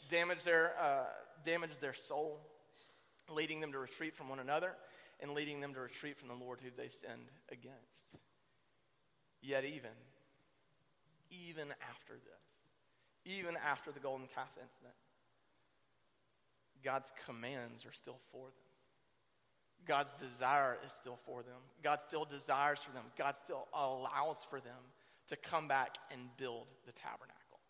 damage 0.08 0.44
their, 0.44 0.74
uh, 0.80 1.04
damage 1.44 1.70
their 1.80 1.94
soul, 1.94 2.40
leading 3.30 3.60
them 3.60 3.72
to 3.72 3.78
retreat 3.78 4.14
from 4.14 4.28
one 4.28 4.38
another 4.38 4.72
and 5.20 5.32
leading 5.32 5.60
them 5.60 5.74
to 5.74 5.80
retreat 5.80 6.18
from 6.18 6.28
the 6.28 6.34
Lord 6.34 6.60
who 6.62 6.70
they 6.76 6.88
sinned 6.88 7.30
against. 7.50 8.16
Yet, 9.46 9.64
even, 9.64 9.94
even 11.30 11.68
after 11.88 12.14
this, 12.14 13.36
even 13.38 13.56
after 13.64 13.92
the 13.92 14.00
golden 14.00 14.26
calf 14.34 14.50
incident, 14.60 14.94
God's 16.82 17.12
commands 17.24 17.86
are 17.86 17.92
still 17.92 18.18
for 18.32 18.46
them. 18.46 19.86
God's 19.86 20.12
desire 20.14 20.78
is 20.84 20.90
still 20.90 21.18
for 21.24 21.44
them. 21.44 21.60
God 21.84 22.00
still 22.00 22.24
desires 22.24 22.80
for 22.82 22.90
them. 22.90 23.04
God 23.16 23.36
still 23.36 23.68
allows 23.72 24.38
for 24.50 24.58
them 24.58 24.82
to 25.28 25.36
come 25.36 25.68
back 25.68 25.96
and 26.10 26.22
build 26.36 26.66
the 26.84 26.92
tabernacle. 26.92 27.60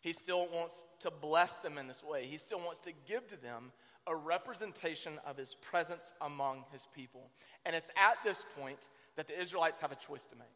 He 0.00 0.12
still 0.12 0.48
wants 0.52 0.74
to 1.00 1.12
bless 1.12 1.52
them 1.58 1.78
in 1.78 1.86
this 1.86 2.02
way. 2.02 2.26
He 2.26 2.38
still 2.38 2.58
wants 2.58 2.80
to 2.80 2.92
give 3.06 3.28
to 3.28 3.40
them 3.40 3.70
a 4.08 4.14
representation 4.14 5.20
of 5.24 5.36
his 5.36 5.54
presence 5.54 6.12
among 6.20 6.64
his 6.72 6.86
people. 6.92 7.30
And 7.64 7.76
it's 7.76 7.90
at 7.96 8.16
this 8.24 8.44
point 8.58 8.78
that 9.14 9.28
the 9.28 9.40
Israelites 9.40 9.80
have 9.80 9.92
a 9.92 9.96
choice 9.96 10.24
to 10.26 10.36
make. 10.36 10.48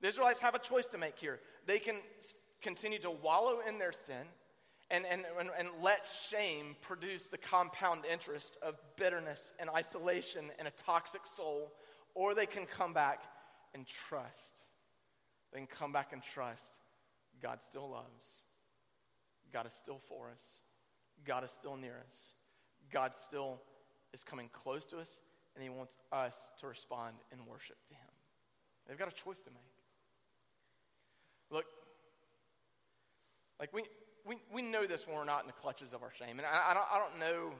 The 0.00 0.08
Israelites 0.08 0.40
have 0.40 0.54
a 0.54 0.58
choice 0.58 0.86
to 0.88 0.98
make 0.98 1.18
here. 1.18 1.40
They 1.66 1.78
can 1.78 1.96
continue 2.62 2.98
to 3.00 3.10
wallow 3.10 3.58
in 3.66 3.78
their 3.78 3.92
sin 3.92 4.26
and, 4.90 5.04
and, 5.10 5.24
and, 5.38 5.50
and 5.58 5.68
let 5.82 6.08
shame 6.30 6.76
produce 6.80 7.26
the 7.26 7.38
compound 7.38 8.04
interest 8.10 8.56
of 8.62 8.80
bitterness 8.96 9.52
and 9.58 9.68
isolation 9.70 10.46
and 10.58 10.68
a 10.68 10.72
toxic 10.84 11.26
soul, 11.26 11.72
or 12.14 12.34
they 12.34 12.46
can 12.46 12.64
come 12.64 12.92
back 12.92 13.22
and 13.74 13.86
trust. 13.86 14.64
They 15.52 15.58
can 15.58 15.66
come 15.66 15.92
back 15.92 16.12
and 16.12 16.22
trust 16.22 16.78
God 17.40 17.60
still 17.60 17.88
loves. 17.90 18.26
God 19.52 19.66
is 19.66 19.72
still 19.72 20.00
for 20.08 20.30
us. 20.30 20.42
God 21.24 21.44
is 21.44 21.50
still 21.50 21.76
near 21.76 22.02
us. 22.06 22.34
God 22.92 23.14
still 23.14 23.60
is 24.12 24.22
coming 24.22 24.48
close 24.52 24.84
to 24.86 24.98
us, 24.98 25.20
and 25.54 25.62
He 25.62 25.70
wants 25.70 25.96
us 26.12 26.34
to 26.60 26.66
respond 26.66 27.16
in 27.32 27.44
worship 27.46 27.76
to 27.88 27.94
Him. 27.94 28.10
They've 28.86 28.98
got 28.98 29.08
a 29.08 29.14
choice 29.14 29.40
to 29.42 29.50
make. 29.50 29.77
Look, 31.50 31.64
like 33.60 33.72
we, 33.72 33.82
we, 34.26 34.36
we 34.52 34.62
know 34.62 34.86
this 34.86 35.06
when 35.06 35.16
we're 35.16 35.24
not 35.24 35.42
in 35.42 35.46
the 35.46 35.52
clutches 35.54 35.92
of 35.92 36.02
our 36.02 36.12
shame. 36.12 36.38
And 36.38 36.46
I, 36.46 36.70
I, 36.70 36.74
don't, 36.74 36.86
I 36.92 36.98
don't 36.98 37.18
know, 37.18 37.54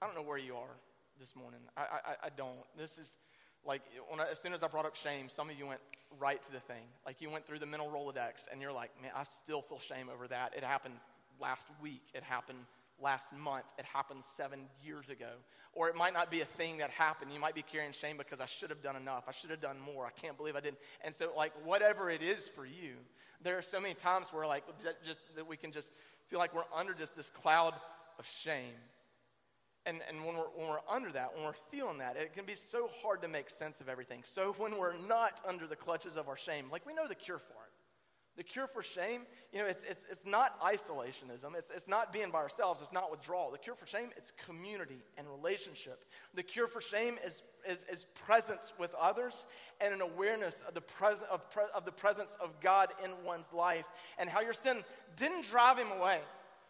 I 0.00 0.06
don't 0.06 0.14
know 0.14 0.22
where 0.22 0.38
you 0.38 0.54
are 0.54 0.76
this 1.18 1.34
morning. 1.36 1.60
I, 1.76 1.82
I, 1.82 2.26
I 2.26 2.28
don't. 2.36 2.58
This 2.78 2.98
is 2.98 3.16
like, 3.64 3.82
I, 4.12 4.24
as 4.30 4.40
soon 4.40 4.52
as 4.52 4.62
I 4.62 4.68
brought 4.68 4.86
up 4.86 4.96
shame, 4.96 5.28
some 5.28 5.50
of 5.50 5.58
you 5.58 5.66
went 5.66 5.80
right 6.18 6.42
to 6.42 6.52
the 6.52 6.60
thing. 6.60 6.84
Like 7.04 7.20
you 7.20 7.30
went 7.30 7.46
through 7.46 7.58
the 7.58 7.66
mental 7.66 7.88
Rolodex 7.88 8.46
and 8.50 8.60
you're 8.60 8.72
like, 8.72 8.90
man, 9.02 9.10
I 9.14 9.24
still 9.42 9.62
feel 9.62 9.78
shame 9.78 10.08
over 10.12 10.28
that. 10.28 10.54
It 10.56 10.64
happened 10.64 10.94
last 11.40 11.66
week. 11.82 12.02
It 12.14 12.22
happened 12.22 12.58
last 13.00 13.26
month. 13.32 13.64
It 13.78 13.84
happened 13.84 14.22
seven 14.36 14.60
years 14.82 15.08
ago. 15.08 15.30
Or 15.72 15.88
it 15.88 15.96
might 15.96 16.14
not 16.14 16.30
be 16.30 16.40
a 16.40 16.44
thing 16.44 16.78
that 16.78 16.90
happened. 16.90 17.32
You 17.32 17.40
might 17.40 17.54
be 17.54 17.62
carrying 17.62 17.92
shame 17.92 18.16
because 18.16 18.40
I 18.40 18.46
should 18.46 18.70
have 18.70 18.82
done 18.82 18.96
enough. 18.96 19.24
I 19.26 19.32
should 19.32 19.50
have 19.50 19.60
done 19.60 19.78
more. 19.80 20.06
I 20.06 20.10
can't 20.10 20.36
believe 20.36 20.54
I 20.54 20.60
didn't. 20.60 20.78
And 21.02 21.14
so, 21.14 21.32
like, 21.36 21.52
whatever 21.64 22.10
it 22.10 22.22
is 22.22 22.46
for 22.46 22.64
you, 22.64 22.94
there 23.42 23.58
are 23.58 23.62
so 23.62 23.80
many 23.80 23.94
times 23.94 24.28
where, 24.32 24.46
like, 24.46 24.64
just 25.04 25.20
that 25.34 25.46
we 25.46 25.56
can 25.56 25.72
just 25.72 25.90
feel 26.28 26.38
like 26.38 26.54
we're 26.54 26.62
under 26.74 26.94
just 26.94 27.16
this 27.16 27.28
cloud 27.30 27.74
of 28.18 28.26
shame. 28.26 28.74
And, 29.86 30.00
and 30.08 30.24
when, 30.24 30.36
we're, 30.36 30.48
when 30.54 30.68
we're 30.68 30.78
under 30.88 31.10
that, 31.12 31.34
when 31.34 31.44
we're 31.44 31.52
feeling 31.70 31.98
that, 31.98 32.16
it 32.16 32.32
can 32.32 32.46
be 32.46 32.54
so 32.54 32.88
hard 33.02 33.20
to 33.22 33.28
make 33.28 33.50
sense 33.50 33.80
of 33.80 33.88
everything. 33.88 34.22
So 34.24 34.54
when 34.56 34.78
we're 34.78 34.96
not 34.96 35.40
under 35.46 35.66
the 35.66 35.76
clutches 35.76 36.16
of 36.16 36.28
our 36.28 36.38
shame, 36.38 36.66
like 36.72 36.86
we 36.86 36.94
know 36.94 37.06
the 37.06 37.14
cure 37.14 37.38
for 37.38 37.52
it. 37.52 37.63
The 38.36 38.42
cure 38.42 38.66
for 38.66 38.82
shame, 38.82 39.22
you 39.52 39.60
know, 39.60 39.66
it's, 39.66 39.84
it's, 39.84 40.04
it's 40.10 40.26
not 40.26 40.60
isolationism. 40.60 41.54
It's, 41.56 41.70
it's 41.70 41.86
not 41.86 42.12
being 42.12 42.30
by 42.30 42.38
ourselves. 42.38 42.80
It's 42.82 42.92
not 42.92 43.10
withdrawal. 43.10 43.52
The 43.52 43.58
cure 43.58 43.76
for 43.76 43.86
shame, 43.86 44.10
it's 44.16 44.32
community 44.44 44.98
and 45.16 45.28
relationship. 45.28 46.04
The 46.34 46.42
cure 46.42 46.66
for 46.66 46.80
shame 46.80 47.18
is, 47.24 47.42
is, 47.68 47.84
is 47.90 48.06
presence 48.26 48.72
with 48.76 48.92
others 48.94 49.46
and 49.80 49.94
an 49.94 50.00
awareness 50.00 50.62
of 50.66 50.74
the, 50.74 50.80
pres- 50.80 51.22
of, 51.30 51.48
pre- 51.52 51.62
of 51.74 51.84
the 51.84 51.92
presence 51.92 52.36
of 52.42 52.58
God 52.60 52.88
in 53.04 53.12
one's 53.24 53.52
life 53.52 53.86
and 54.18 54.28
how 54.28 54.40
your 54.40 54.52
sin 54.52 54.82
didn't 55.16 55.48
drive 55.48 55.78
him 55.78 55.92
away. 55.92 56.18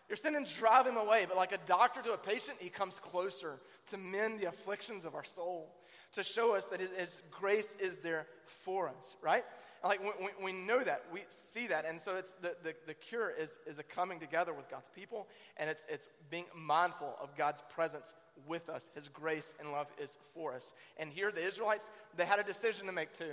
Your 0.09 0.17
sin 0.17 0.35
didn't 0.35 0.55
drive 0.55 0.87
him 0.87 0.99
away, 0.99 1.25
but 1.27 1.37
like 1.37 1.53
a 1.53 1.59
doctor 1.65 2.03
to 2.03 2.13
a 2.13 2.19
patient, 2.19 2.59
he 2.61 2.69
comes 2.69 2.99
closer 2.99 3.59
to 3.87 3.97
mend 3.97 4.39
the 4.39 4.49
afflictions 4.49 5.07
of 5.07 5.15
our 5.15 5.25
soul, 5.25 5.75
to 6.15 6.23
show 6.23 6.55
us 6.55 6.65
that 6.67 6.81
his, 6.81 6.91
his 6.97 7.17
grace 7.31 7.77
is 7.81 7.99
there 7.99 8.27
for 8.47 8.89
us, 8.89 9.17
right? 9.23 9.45
like 9.85 10.01
we, 10.03 10.29
we, 10.43 10.53
know 10.53 10.83
that 10.83 11.05
we 11.13 11.21
see 11.29 11.67
that 11.67 11.85
and 11.85 12.01
so 12.01 12.17
it's 12.17 12.33
the, 12.41 12.55
the, 12.63 12.75
the 12.87 12.95
cure 12.95 13.33
is, 13.39 13.59
is 13.67 13.79
a 13.79 13.83
coming 13.83 14.19
together 14.19 14.53
with 14.53 14.69
god's 14.71 14.89
people 14.89 15.29
and 15.57 15.69
it's, 15.69 15.85
it's 15.89 16.09
being 16.31 16.47
mindful 16.57 17.15
of 17.21 17.37
god's 17.37 17.63
presence 17.75 18.13
with 18.47 18.69
us 18.69 18.89
his 18.95 19.09
grace 19.09 19.55
and 19.61 19.71
love 19.71 19.89
is 20.03 20.17
for 20.33 20.55
us 20.55 20.73
and 20.97 21.11
here 21.11 21.31
the 21.31 21.47
israelites 21.47 21.91
they 22.17 22.25
had 22.25 22.39
a 22.39 22.45
decision 22.45 22.87
to 22.87 22.93
make 22.93 23.13
too 23.13 23.33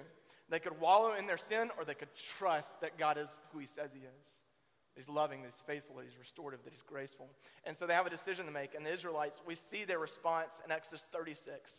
they 0.50 0.60
could 0.60 0.78
wallow 0.80 1.14
in 1.14 1.26
their 1.26 1.38
sin 1.38 1.70
or 1.78 1.86
they 1.86 1.94
could 1.94 2.14
trust 2.38 2.80
that 2.82 2.98
god 2.98 3.18
is 3.18 3.40
who 3.54 3.60
he 3.60 3.66
says 3.66 3.90
he 3.94 4.02
is 4.02 4.28
He's 4.94 5.08
loving, 5.08 5.42
that 5.42 5.48
he's 5.54 5.64
faithful, 5.66 5.96
that 5.96 6.04
he's 6.04 6.20
restorative, 6.20 6.66
that 6.66 6.74
he's 6.74 6.82
graceful. 6.82 7.30
And 7.64 7.78
so 7.78 7.88
they 7.88 7.94
have 7.94 8.06
a 8.06 8.10
decision 8.10 8.46
to 8.46 8.52
make. 8.52 8.76
And 8.76 8.86
the 8.86 8.92
Israelites, 8.92 9.42
we 9.48 9.56
see 9.56 9.86
their 9.86 10.00
response 10.00 10.60
in 10.66 10.72
Exodus 10.72 11.08
36. 11.14 11.72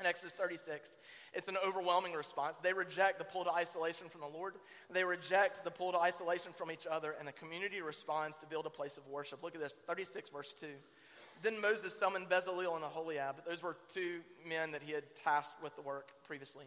In 0.00 0.06
Exodus 0.06 0.32
36, 0.32 0.96
it's 1.34 1.46
an 1.46 1.56
overwhelming 1.64 2.14
response. 2.14 2.56
They 2.58 2.72
reject 2.72 3.18
the 3.18 3.24
pull 3.24 3.44
to 3.44 3.52
isolation 3.52 4.08
from 4.08 4.22
the 4.22 4.26
Lord. 4.26 4.54
They 4.90 5.04
reject 5.04 5.62
the 5.62 5.70
pull 5.70 5.92
to 5.92 5.98
isolation 5.98 6.50
from 6.52 6.72
each 6.72 6.84
other, 6.90 7.14
and 7.16 7.28
the 7.28 7.32
community 7.32 7.80
responds 7.80 8.36
to 8.38 8.46
build 8.46 8.66
a 8.66 8.70
place 8.70 8.96
of 8.96 9.06
worship. 9.06 9.44
Look 9.44 9.54
at 9.54 9.60
this 9.60 9.76
36, 9.86 10.30
verse 10.30 10.52
2. 10.58 10.66
Then 11.42 11.60
Moses 11.60 11.96
summoned 11.96 12.28
Bezalel 12.28 12.74
and 12.74 12.84
Aholiab. 12.84 13.44
Those 13.46 13.62
were 13.62 13.76
two 13.92 14.20
men 14.48 14.72
that 14.72 14.82
he 14.82 14.92
had 14.92 15.04
tasked 15.14 15.62
with 15.62 15.76
the 15.76 15.82
work 15.82 16.08
previously. 16.26 16.64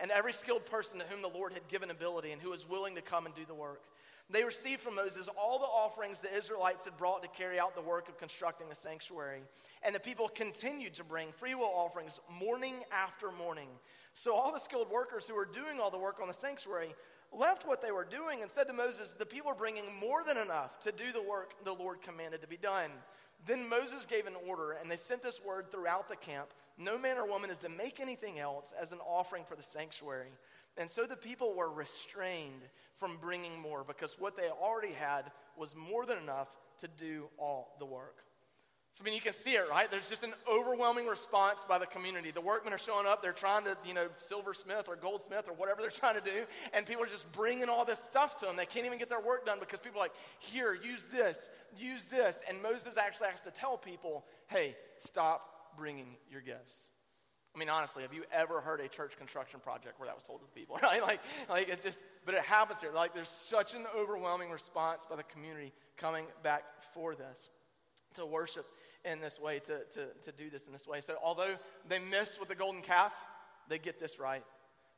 And 0.00 0.10
every 0.10 0.32
skilled 0.32 0.66
person 0.66 0.98
to 0.98 1.04
whom 1.04 1.22
the 1.22 1.28
Lord 1.28 1.52
had 1.52 1.68
given 1.68 1.90
ability 1.90 2.32
and 2.32 2.40
who 2.40 2.50
was 2.50 2.68
willing 2.68 2.96
to 2.96 3.02
come 3.02 3.26
and 3.26 3.34
do 3.34 3.44
the 3.46 3.54
work. 3.54 3.82
They 4.30 4.42
received 4.42 4.80
from 4.80 4.96
Moses 4.96 5.28
all 5.36 5.58
the 5.58 5.66
offerings 5.66 6.18
the 6.18 6.34
Israelites 6.34 6.84
had 6.84 6.96
brought 6.96 7.22
to 7.22 7.28
carry 7.28 7.58
out 7.58 7.74
the 7.74 7.82
work 7.82 8.08
of 8.08 8.16
constructing 8.16 8.68
the 8.68 8.74
sanctuary. 8.74 9.42
And 9.82 9.94
the 9.94 10.00
people 10.00 10.28
continued 10.28 10.94
to 10.94 11.04
bring 11.04 11.30
freewill 11.32 11.70
offerings 11.74 12.18
morning 12.40 12.74
after 12.90 13.30
morning. 13.30 13.68
So 14.14 14.34
all 14.34 14.52
the 14.52 14.60
skilled 14.60 14.90
workers 14.90 15.26
who 15.26 15.34
were 15.34 15.44
doing 15.44 15.78
all 15.78 15.90
the 15.90 15.98
work 15.98 16.20
on 16.22 16.28
the 16.28 16.34
sanctuary 16.34 16.94
left 17.32 17.66
what 17.66 17.82
they 17.82 17.92
were 17.92 18.04
doing 18.04 18.40
and 18.40 18.50
said 18.50 18.66
to 18.68 18.72
Moses, 18.72 19.10
The 19.10 19.26
people 19.26 19.50
are 19.50 19.56
bringing 19.56 19.84
more 20.00 20.24
than 20.24 20.38
enough 20.38 20.80
to 20.80 20.92
do 20.92 21.12
the 21.12 21.22
work 21.22 21.52
the 21.64 21.74
Lord 21.74 22.00
commanded 22.00 22.40
to 22.40 22.48
be 22.48 22.56
done. 22.56 22.90
Then 23.46 23.68
Moses 23.68 24.06
gave 24.06 24.26
an 24.26 24.36
order, 24.48 24.72
and 24.72 24.90
they 24.90 24.96
sent 24.96 25.22
this 25.22 25.44
word 25.44 25.70
throughout 25.70 26.08
the 26.08 26.16
camp 26.16 26.48
No 26.78 26.96
man 26.96 27.18
or 27.18 27.26
woman 27.26 27.50
is 27.50 27.58
to 27.58 27.68
make 27.68 28.00
anything 28.00 28.38
else 28.38 28.72
as 28.80 28.92
an 28.92 29.00
offering 29.06 29.44
for 29.44 29.56
the 29.56 29.62
sanctuary. 29.62 30.30
And 30.76 30.90
so 30.90 31.04
the 31.04 31.16
people 31.16 31.54
were 31.54 31.70
restrained 31.70 32.62
from 33.04 33.18
bringing 33.18 33.60
more 33.60 33.84
because 33.84 34.16
what 34.18 34.34
they 34.34 34.48
already 34.48 34.94
had 34.94 35.24
was 35.58 35.74
more 35.76 36.06
than 36.06 36.16
enough 36.16 36.48
to 36.80 36.88
do 36.88 37.28
all 37.36 37.76
the 37.78 37.84
work. 37.84 38.24
So, 38.94 39.02
I 39.02 39.04
mean, 39.04 39.14
you 39.14 39.20
can 39.20 39.34
see 39.34 39.56
it, 39.56 39.68
right? 39.68 39.90
There's 39.90 40.08
just 40.08 40.22
an 40.22 40.32
overwhelming 40.50 41.06
response 41.06 41.60
by 41.68 41.78
the 41.78 41.84
community. 41.84 42.30
The 42.30 42.40
workmen 42.40 42.72
are 42.72 42.78
showing 42.78 43.06
up. 43.06 43.20
They're 43.20 43.32
trying 43.32 43.64
to, 43.64 43.76
you 43.84 43.92
know, 43.92 44.06
silversmith 44.16 44.88
or 44.88 44.96
goldsmith 44.96 45.48
or 45.48 45.52
whatever 45.52 45.82
they're 45.82 45.90
trying 45.90 46.14
to 46.14 46.22
do. 46.22 46.46
And 46.72 46.86
people 46.86 47.02
are 47.02 47.08
just 47.08 47.30
bringing 47.32 47.68
all 47.68 47.84
this 47.84 47.98
stuff 47.98 48.38
to 48.38 48.46
them. 48.46 48.56
They 48.56 48.64
can't 48.64 48.86
even 48.86 48.98
get 48.98 49.10
their 49.10 49.20
work 49.20 49.44
done 49.44 49.58
because 49.60 49.80
people 49.80 50.00
are 50.00 50.04
like, 50.04 50.14
here, 50.38 50.74
use 50.74 51.06
this, 51.12 51.50
use 51.76 52.06
this. 52.06 52.40
And 52.48 52.62
Moses 52.62 52.96
actually 52.96 53.28
has 53.28 53.40
to 53.42 53.50
tell 53.50 53.76
people, 53.76 54.24
hey, 54.46 54.76
stop 55.04 55.76
bringing 55.76 56.16
your 56.30 56.40
gifts. 56.40 56.76
I 57.54 57.58
mean, 57.58 57.68
honestly, 57.68 58.02
have 58.02 58.12
you 58.12 58.24
ever 58.32 58.60
heard 58.60 58.80
a 58.80 58.88
church 58.88 59.16
construction 59.16 59.60
project 59.60 60.00
where 60.00 60.08
that 60.08 60.14
was 60.14 60.24
told 60.24 60.40
to 60.40 60.46
the 60.46 60.60
people? 60.60 60.78
Right? 60.82 61.00
Like, 61.00 61.20
like 61.48 61.68
it's 61.68 61.82
just, 61.82 61.98
but 62.26 62.34
it 62.34 62.42
happens 62.42 62.80
here. 62.80 62.90
Like, 62.92 63.14
there's 63.14 63.28
such 63.28 63.74
an 63.74 63.84
overwhelming 63.96 64.50
response 64.50 65.04
by 65.08 65.16
the 65.16 65.22
community 65.22 65.72
coming 65.96 66.26
back 66.42 66.64
for 66.92 67.14
this 67.14 67.48
to 68.14 68.26
worship 68.26 68.66
in 69.04 69.20
this 69.20 69.40
way, 69.40 69.60
to, 69.60 69.84
to, 69.84 70.06
to 70.24 70.32
do 70.36 70.50
this 70.50 70.66
in 70.66 70.72
this 70.72 70.86
way. 70.86 71.00
So, 71.00 71.16
although 71.22 71.54
they 71.88 71.98
missed 71.98 72.40
with 72.40 72.48
the 72.48 72.54
golden 72.54 72.82
calf, 72.82 73.12
they 73.68 73.78
get 73.78 74.00
this 74.00 74.18
right. 74.18 74.44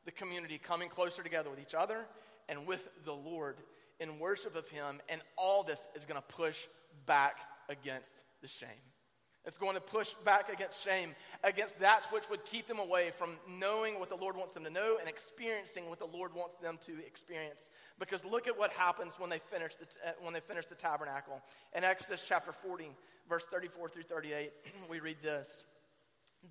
The 0.05 0.11
community 0.11 0.57
coming 0.57 0.89
closer 0.89 1.21
together 1.21 1.49
with 1.49 1.59
each 1.59 1.75
other 1.75 2.05
and 2.49 2.65
with 2.65 2.87
the 3.05 3.13
Lord 3.13 3.57
in 3.99 4.19
worship 4.19 4.55
of 4.55 4.67
Him, 4.69 5.01
and 5.09 5.21
all 5.37 5.63
this 5.63 5.85
is 5.95 6.05
going 6.05 6.19
to 6.19 6.35
push 6.35 6.57
back 7.05 7.37
against 7.69 8.11
the 8.41 8.47
shame. 8.47 8.69
It's 9.47 9.57
going 9.57 9.75
to 9.75 9.81
push 9.81 10.13
back 10.25 10.51
against 10.51 10.83
shame, 10.83 11.15
against 11.41 11.79
that 11.79 12.03
which 12.11 12.29
would 12.29 12.43
keep 12.43 12.67
them 12.67 12.79
away 12.79 13.11
from 13.17 13.37
knowing 13.47 13.97
what 13.97 14.09
the 14.09 14.17
Lord 14.17 14.35
wants 14.35 14.53
them 14.53 14.65
to 14.65 14.69
know 14.69 14.97
and 14.99 15.07
experiencing 15.07 15.87
what 15.87 15.99
the 15.99 16.05
Lord 16.05 16.35
wants 16.35 16.55
them 16.55 16.77
to 16.85 16.99
experience. 17.05 17.69
Because 17.97 18.25
look 18.25 18.47
at 18.47 18.59
what 18.59 18.71
happens 18.73 19.13
when 19.17 19.29
they 19.29 19.39
finish 19.39 19.75
the, 19.75 19.85
uh, 20.05 20.11
when 20.19 20.33
they 20.33 20.41
finish 20.41 20.65
the 20.65 20.75
tabernacle. 20.75 21.41
In 21.73 21.85
Exodus 21.85 22.25
chapter 22.27 22.51
40, 22.51 22.89
verse 23.29 23.45
34 23.45 23.87
through 23.87 24.03
38, 24.03 24.51
we 24.89 24.99
read 24.99 25.17
this. 25.23 25.63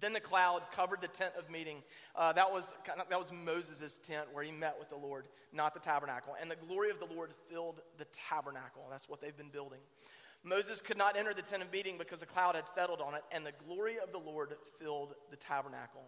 Then 0.01 0.15
the 0.15 0.21
cloud 0.21 0.63
covered 0.75 1.03
the 1.03 1.09
tent 1.09 1.35
of 1.39 1.51
meeting. 1.51 1.83
Uh, 2.15 2.33
that, 2.33 2.51
was, 2.51 2.73
that 2.87 3.19
was 3.19 3.31
Moses' 3.31 3.99
tent 4.09 4.27
where 4.33 4.43
he 4.43 4.51
met 4.51 4.75
with 4.79 4.89
the 4.89 4.97
Lord, 4.97 5.27
not 5.53 5.75
the 5.75 5.81
tabernacle. 5.81 6.35
And 6.41 6.51
the 6.51 6.57
glory 6.57 6.91
of 6.91 6.99
the 6.99 7.15
Lord 7.15 7.33
filled 7.51 7.83
the 7.99 8.07
tabernacle. 8.31 8.87
That's 8.91 9.07
what 9.07 9.21
they've 9.21 9.37
been 9.37 9.51
building. 9.51 9.81
Moses 10.47 10.81
could 10.81 10.97
not 10.97 11.17
enter 11.17 11.35
the 11.35 11.43
tent 11.43 11.65
of 11.65 11.73
meeting 11.73 11.99
because 11.99 12.21
the 12.21 12.27
cloud 12.27 12.55
had 12.55 12.69
settled 12.69 13.01
on 13.01 13.15
it, 13.15 13.25
and 13.33 13.45
the 13.45 13.53
glory 13.67 13.97
of 13.99 14.13
the 14.13 14.19
Lord 14.19 14.55
filled 14.79 15.15
the 15.31 15.37
tabernacle. 15.37 16.03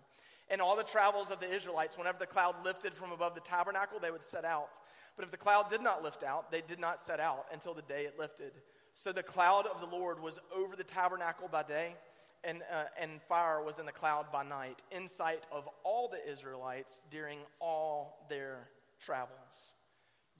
In 0.48 0.60
all 0.60 0.76
the 0.76 0.84
travels 0.84 1.32
of 1.32 1.40
the 1.40 1.52
Israelites, 1.52 1.98
whenever 1.98 2.20
the 2.20 2.26
cloud 2.26 2.54
lifted 2.64 2.94
from 2.94 3.10
above 3.10 3.34
the 3.34 3.40
tabernacle, 3.40 3.98
they 3.98 4.12
would 4.12 4.22
set 4.22 4.44
out. 4.44 4.68
But 5.16 5.24
if 5.24 5.32
the 5.32 5.36
cloud 5.36 5.68
did 5.68 5.82
not 5.82 6.04
lift 6.04 6.22
out, 6.22 6.52
they 6.52 6.60
did 6.60 6.78
not 6.78 7.00
set 7.00 7.18
out 7.18 7.46
until 7.52 7.74
the 7.74 7.82
day 7.82 8.04
it 8.04 8.16
lifted. 8.16 8.52
So 8.94 9.10
the 9.10 9.24
cloud 9.24 9.66
of 9.66 9.80
the 9.80 9.86
Lord 9.86 10.22
was 10.22 10.38
over 10.56 10.76
the 10.76 10.84
tabernacle 10.84 11.48
by 11.50 11.64
day, 11.64 11.96
and, 12.44 12.62
uh, 12.72 12.84
and 12.96 13.20
fire 13.22 13.60
was 13.64 13.80
in 13.80 13.86
the 13.86 13.92
cloud 13.92 14.30
by 14.30 14.44
night, 14.44 14.80
in 14.92 15.08
sight 15.08 15.42
of 15.50 15.68
all 15.82 16.08
the 16.08 16.30
Israelites 16.30 17.00
during 17.10 17.40
all 17.60 18.24
their 18.28 18.68
travels. 19.04 19.72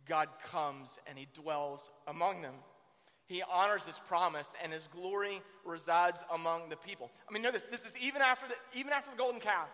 God 0.06 0.28
comes 0.46 1.00
and 1.08 1.18
he 1.18 1.26
dwells 1.34 1.90
among 2.06 2.42
them. 2.42 2.54
He 3.28 3.42
honors 3.42 3.84
his 3.84 3.98
promise, 4.08 4.48
and 4.62 4.72
his 4.72 4.88
glory 4.88 5.42
resides 5.64 6.24
among 6.32 6.70
the 6.70 6.76
people. 6.76 7.10
I 7.28 7.32
mean, 7.32 7.42
notice 7.42 7.62
this 7.70 7.84
is 7.84 7.92
even 8.00 8.22
after 8.22 8.46
the, 8.48 8.78
even 8.78 8.92
after 8.92 9.10
the 9.10 9.18
golden 9.18 9.40
calf. 9.40 9.68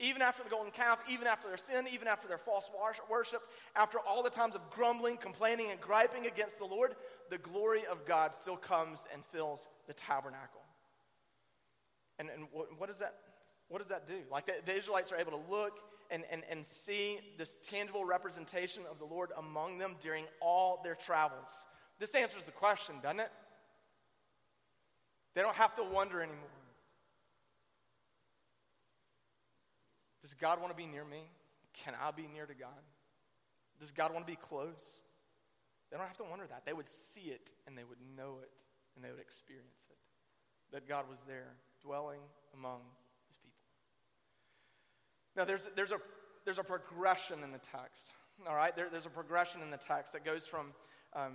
Even 0.00 0.22
after 0.22 0.42
the 0.42 0.48
golden 0.48 0.72
calf, 0.72 0.98
even 1.08 1.26
after 1.26 1.48
their 1.48 1.58
sin, 1.58 1.86
even 1.92 2.08
after 2.08 2.26
their 2.26 2.38
false 2.38 2.68
worship, 3.10 3.42
after 3.76 3.98
all 4.00 4.22
the 4.22 4.30
times 4.30 4.54
of 4.54 4.70
grumbling, 4.70 5.16
complaining, 5.16 5.70
and 5.70 5.80
griping 5.80 6.26
against 6.26 6.58
the 6.58 6.64
Lord, 6.64 6.94
the 7.30 7.38
glory 7.38 7.82
of 7.90 8.04
God 8.06 8.34
still 8.34 8.56
comes 8.56 9.04
and 9.12 9.24
fills 9.26 9.68
the 9.86 9.92
tabernacle. 9.92 10.62
And, 12.18 12.30
and 12.30 12.46
what, 12.52 12.68
what 12.78 12.88
does 12.88 12.98
that, 12.98 13.14
what 13.68 13.78
does 13.78 13.88
that 13.88 14.08
do? 14.08 14.18
Like 14.30 14.46
the, 14.46 14.54
the 14.64 14.76
Israelites 14.76 15.12
are 15.12 15.18
able 15.18 15.32
to 15.32 15.50
look 15.50 15.78
and, 16.10 16.24
and, 16.30 16.42
and 16.50 16.66
see 16.66 17.18
this 17.38 17.54
tangible 17.68 18.04
representation 18.04 18.82
of 18.90 18.98
the 18.98 19.04
Lord 19.04 19.30
among 19.38 19.78
them 19.78 19.96
during 20.00 20.24
all 20.40 20.80
their 20.82 20.94
travels. 20.94 21.48
This 22.02 22.16
answers 22.16 22.42
the 22.42 22.50
question, 22.50 22.96
doesn't 23.00 23.20
it? 23.20 23.30
They 25.36 25.40
don't 25.40 25.54
have 25.54 25.76
to 25.76 25.84
wonder 25.84 26.20
anymore. 26.20 26.50
Does 30.20 30.34
God 30.34 30.58
want 30.58 30.72
to 30.72 30.76
be 30.76 30.88
near 30.88 31.04
me? 31.04 31.22
Can 31.84 31.94
I 32.02 32.10
be 32.10 32.26
near 32.26 32.44
to 32.44 32.54
God? 32.54 32.82
Does 33.78 33.92
God 33.92 34.12
want 34.12 34.26
to 34.26 34.32
be 34.32 34.36
close? 34.36 34.98
They 35.92 35.96
don't 35.96 36.08
have 36.08 36.16
to 36.16 36.24
wonder 36.24 36.44
that. 36.48 36.66
They 36.66 36.72
would 36.72 36.88
see 36.88 37.30
it 37.30 37.52
and 37.68 37.78
they 37.78 37.84
would 37.84 37.98
know 38.16 38.38
it 38.42 38.50
and 38.96 39.04
they 39.04 39.10
would 39.10 39.20
experience 39.20 39.84
it. 39.88 40.74
That 40.74 40.88
God 40.88 41.04
was 41.08 41.18
there 41.28 41.54
dwelling 41.84 42.22
among 42.52 42.80
his 43.28 43.36
people. 43.36 43.62
Now, 45.36 45.44
there's, 45.44 45.68
there's, 45.76 45.92
a, 45.92 46.00
there's 46.44 46.58
a 46.58 46.64
progression 46.64 47.44
in 47.44 47.52
the 47.52 47.60
text. 47.60 48.02
All 48.48 48.56
right? 48.56 48.74
There, 48.74 48.88
there's 48.90 49.06
a 49.06 49.10
progression 49.10 49.60
in 49.62 49.70
the 49.70 49.76
text 49.78 50.14
that 50.14 50.24
goes 50.24 50.48
from 50.48 50.72
um, 51.14 51.34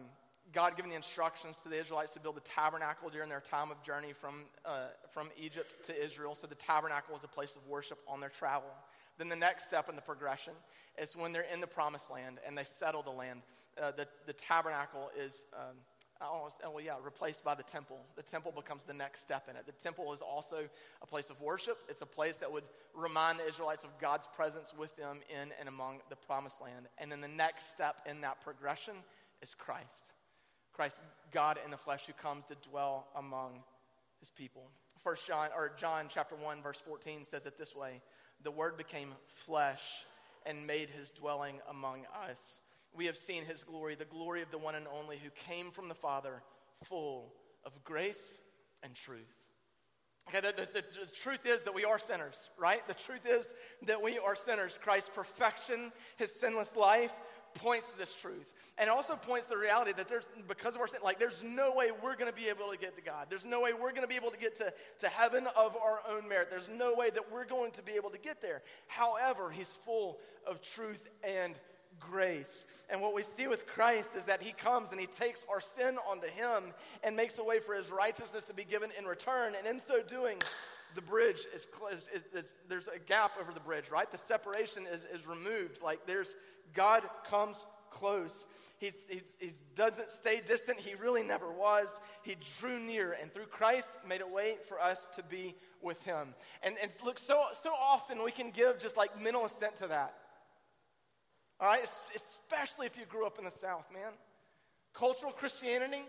God 0.53 0.75
giving 0.75 0.89
the 0.89 0.95
instructions 0.95 1.57
to 1.63 1.69
the 1.69 1.79
Israelites 1.79 2.11
to 2.11 2.19
build 2.19 2.35
the 2.35 2.41
tabernacle 2.41 3.09
during 3.09 3.29
their 3.29 3.41
time 3.41 3.69
of 3.71 3.81
journey 3.83 4.13
from, 4.13 4.45
uh, 4.65 4.87
from 5.11 5.29
Egypt 5.37 5.85
to 5.87 6.05
Israel. 6.05 6.35
So 6.35 6.47
the 6.47 6.55
tabernacle 6.55 7.13
was 7.13 7.23
a 7.23 7.27
place 7.27 7.55
of 7.55 7.67
worship 7.67 7.99
on 8.07 8.19
their 8.19 8.29
travel. 8.29 8.69
Then 9.17 9.29
the 9.29 9.35
next 9.35 9.65
step 9.65 9.89
in 9.89 9.95
the 9.95 10.01
progression 10.01 10.53
is 11.01 11.15
when 11.15 11.33
they're 11.33 11.45
in 11.53 11.59
the 11.59 11.67
promised 11.67 12.11
land 12.11 12.39
and 12.45 12.57
they 12.57 12.63
settle 12.63 13.01
the 13.01 13.11
land. 13.11 13.41
Uh, 13.81 13.91
the, 13.91 14.07
the 14.25 14.33
tabernacle 14.33 15.09
is, 15.19 15.43
um, 15.53 15.75
almost, 16.21 16.57
oh, 16.63 16.71
well, 16.71 16.83
yeah, 16.83 16.95
replaced 17.03 17.43
by 17.43 17.55
the 17.55 17.63
temple. 17.63 17.97
The 18.15 18.23
temple 18.23 18.53
becomes 18.55 18.83
the 18.83 18.93
next 18.93 19.21
step 19.21 19.47
in 19.49 19.55
it. 19.55 19.65
The 19.65 19.71
temple 19.71 20.13
is 20.13 20.21
also 20.21 20.67
a 21.01 21.05
place 21.05 21.29
of 21.29 21.41
worship. 21.41 21.77
It's 21.89 22.01
a 22.01 22.07
place 22.07 22.37
that 22.37 22.51
would 22.51 22.63
remind 22.95 23.39
the 23.39 23.47
Israelites 23.47 23.83
of 23.83 23.89
God's 23.99 24.27
presence 24.35 24.71
with 24.77 24.95
them 24.95 25.19
in 25.29 25.49
and 25.59 25.67
among 25.67 25.99
the 26.09 26.15
promised 26.15 26.61
land. 26.61 26.87
And 26.97 27.11
then 27.11 27.21
the 27.21 27.27
next 27.27 27.69
step 27.69 28.01
in 28.09 28.21
that 28.21 28.41
progression 28.41 28.95
is 29.41 29.53
Christ. 29.53 30.13
Christ, 30.77 30.99
God 31.31 31.57
in 31.65 31.71
the 31.71 31.77
flesh, 31.77 32.05
who 32.05 32.13
comes 32.13 32.45
to 32.45 32.69
dwell 32.69 33.07
among 33.15 33.63
his 34.19 34.29
people. 34.29 34.69
First 35.03 35.25
John 35.25 35.49
or 35.57 35.71
John 35.77 36.05
chapter 36.07 36.35
1 36.35 36.61
verse 36.61 36.79
14 36.85 37.25
says 37.25 37.47
it 37.47 37.57
this 37.57 37.75
way, 37.75 38.01
the 38.43 38.51
word 38.51 38.77
became 38.77 39.09
flesh 39.25 39.81
and 40.45 40.67
made 40.67 40.89
his 40.89 41.09
dwelling 41.09 41.55
among 41.69 42.05
us. 42.29 42.59
We 42.95 43.07
have 43.07 43.17
seen 43.17 43.43
his 43.43 43.63
glory, 43.63 43.95
the 43.95 44.05
glory 44.05 44.43
of 44.43 44.51
the 44.51 44.57
one 44.59 44.75
and 44.75 44.85
only 44.87 45.17
who 45.17 45.29
came 45.31 45.71
from 45.71 45.89
the 45.89 45.95
Father, 45.95 46.43
full 46.83 47.33
of 47.65 47.83
grace 47.83 48.37
and 48.83 48.93
truth. 48.93 49.33
Okay, 50.29 50.41
the, 50.41 50.67
the, 50.73 50.83
the, 50.83 51.11
truth 51.13 51.45
is 51.45 51.61
that 51.61 51.73
we 51.73 51.85
are 51.85 51.97
sinners, 51.97 52.35
right? 52.57 52.85
The 52.85 52.93
truth 52.93 53.25
is 53.25 53.53
that 53.83 54.01
we 54.01 54.19
are 54.19 54.35
sinners. 54.35 54.77
Christ's 54.81 55.09
perfection, 55.15 55.93
his 56.17 56.37
sinless 56.37 56.75
life, 56.75 57.13
points 57.57 57.91
to 57.91 57.97
this 57.97 58.13
truth. 58.13 58.45
And 58.77 58.89
also 58.89 59.15
points 59.15 59.47
to 59.47 59.53
the 59.55 59.59
reality 59.59 59.91
that 59.97 60.07
there's, 60.07 60.25
because 60.47 60.75
of 60.75 60.81
our 60.81 60.87
sin, 60.87 60.99
like 61.03 61.19
there's 61.19 61.43
no 61.43 61.73
way 61.73 61.89
we're 61.91 62.15
going 62.15 62.29
to 62.29 62.35
be 62.35 62.47
able 62.47 62.69
to 62.71 62.77
get 62.77 62.95
to 62.95 63.01
God. 63.01 63.27
There's 63.29 63.45
no 63.45 63.61
way 63.61 63.73
we're 63.73 63.91
going 63.91 64.03
to 64.03 64.07
be 64.07 64.15
able 64.15 64.31
to 64.31 64.37
get 64.37 64.55
to, 64.57 64.71
to 64.99 65.07
heaven 65.07 65.47
of 65.57 65.75
our 65.75 66.01
own 66.09 66.27
merit. 66.29 66.49
There's 66.49 66.69
no 66.69 66.93
way 66.93 67.09
that 67.09 67.31
we're 67.31 67.45
going 67.45 67.71
to 67.71 67.81
be 67.81 67.93
able 67.93 68.11
to 68.11 68.19
get 68.19 68.41
there. 68.41 68.61
However, 68.87 69.49
he's 69.49 69.67
full 69.83 70.19
of 70.45 70.61
truth 70.61 71.09
and 71.23 71.55
grace. 71.99 72.65
And 72.89 73.01
what 73.01 73.15
we 73.15 73.23
see 73.23 73.47
with 73.47 73.65
Christ 73.65 74.11
is 74.15 74.25
that 74.25 74.41
he 74.41 74.51
comes 74.51 74.91
and 74.91 74.99
he 74.99 75.07
takes 75.07 75.43
our 75.49 75.61
sin 75.61 75.97
onto 76.09 76.27
him 76.27 76.71
and 77.03 77.15
makes 77.15 77.39
a 77.39 77.43
way 77.43 77.59
for 77.59 77.73
his 77.73 77.89
righteousness 77.91 78.43
to 78.45 78.53
be 78.53 78.63
given 78.63 78.89
in 78.97 79.05
return. 79.05 79.53
And 79.57 79.65
in 79.65 79.79
so 79.79 80.01
doing, 80.03 80.37
the 80.95 81.01
bridge 81.01 81.45
is, 81.53 81.67
is, 81.91 82.09
is, 82.13 82.23
is, 82.33 82.53
there's 82.67 82.87
a 82.87 82.99
gap 82.99 83.31
over 83.39 83.53
the 83.53 83.59
bridge, 83.59 83.89
right? 83.91 84.09
The 84.11 84.17
separation 84.17 84.85
is, 84.91 85.05
is 85.13 85.27
removed. 85.27 85.81
Like 85.83 86.05
there's 86.05 86.35
God 86.73 87.03
comes 87.29 87.65
close. 87.89 88.45
He 88.77 88.91
doesn't 89.75 90.11
stay 90.11 90.41
distant. 90.45 90.79
He 90.79 90.95
really 90.95 91.23
never 91.23 91.51
was. 91.51 91.89
He 92.23 92.35
drew 92.59 92.79
near, 92.79 93.17
and 93.19 93.33
through 93.33 93.45
Christ 93.45 93.89
made 94.07 94.21
a 94.21 94.27
way 94.27 94.57
for 94.67 94.79
us 94.79 95.07
to 95.15 95.23
be 95.23 95.55
with 95.81 96.03
Him. 96.03 96.35
And, 96.61 96.75
and 96.81 96.91
look, 97.03 97.17
so, 97.17 97.45
so 97.53 97.71
often 97.71 98.23
we 98.23 98.31
can 98.31 98.51
give 98.51 98.79
just 98.79 98.97
like 98.97 99.19
mental 99.19 99.45
assent 99.45 99.77
to 99.77 99.87
that. 99.87 100.13
All 101.59 101.67
right? 101.67 101.87
Especially 102.15 102.85
if 102.85 102.97
you 102.97 103.05
grew 103.05 103.25
up 103.25 103.39
in 103.39 103.45
the 103.45 103.51
South, 103.51 103.85
man. 103.91 104.11
Cultural 104.93 105.31
Christianity, 105.31 106.03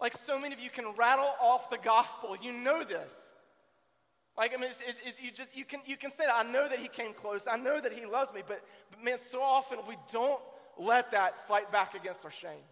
like 0.00 0.16
so 0.16 0.38
many 0.38 0.54
of 0.54 0.60
you 0.60 0.70
can 0.70 0.92
rattle 0.96 1.30
off 1.40 1.70
the 1.70 1.78
gospel. 1.78 2.36
You 2.40 2.52
know 2.52 2.84
this. 2.84 3.29
Like, 4.40 4.54
I 4.54 4.56
mean, 4.56 4.70
it's, 4.70 4.80
it's, 4.88 5.00
it's, 5.04 5.20
you, 5.20 5.30
just, 5.30 5.54
you, 5.54 5.66
can, 5.66 5.80
you 5.84 5.98
can 5.98 6.10
say 6.10 6.24
that. 6.24 6.34
I 6.34 6.50
know 6.50 6.66
that 6.66 6.78
he 6.78 6.88
came 6.88 7.12
close. 7.12 7.46
I 7.46 7.58
know 7.58 7.78
that 7.78 7.92
he 7.92 8.06
loves 8.06 8.32
me. 8.32 8.40
But, 8.46 8.64
but 8.90 9.04
man, 9.04 9.18
so 9.30 9.42
often 9.42 9.80
we 9.86 9.96
don't 10.10 10.40
let 10.78 11.10
that 11.10 11.46
fight 11.46 11.70
back 11.70 11.94
against 11.94 12.24
our 12.24 12.30
shame. 12.30 12.64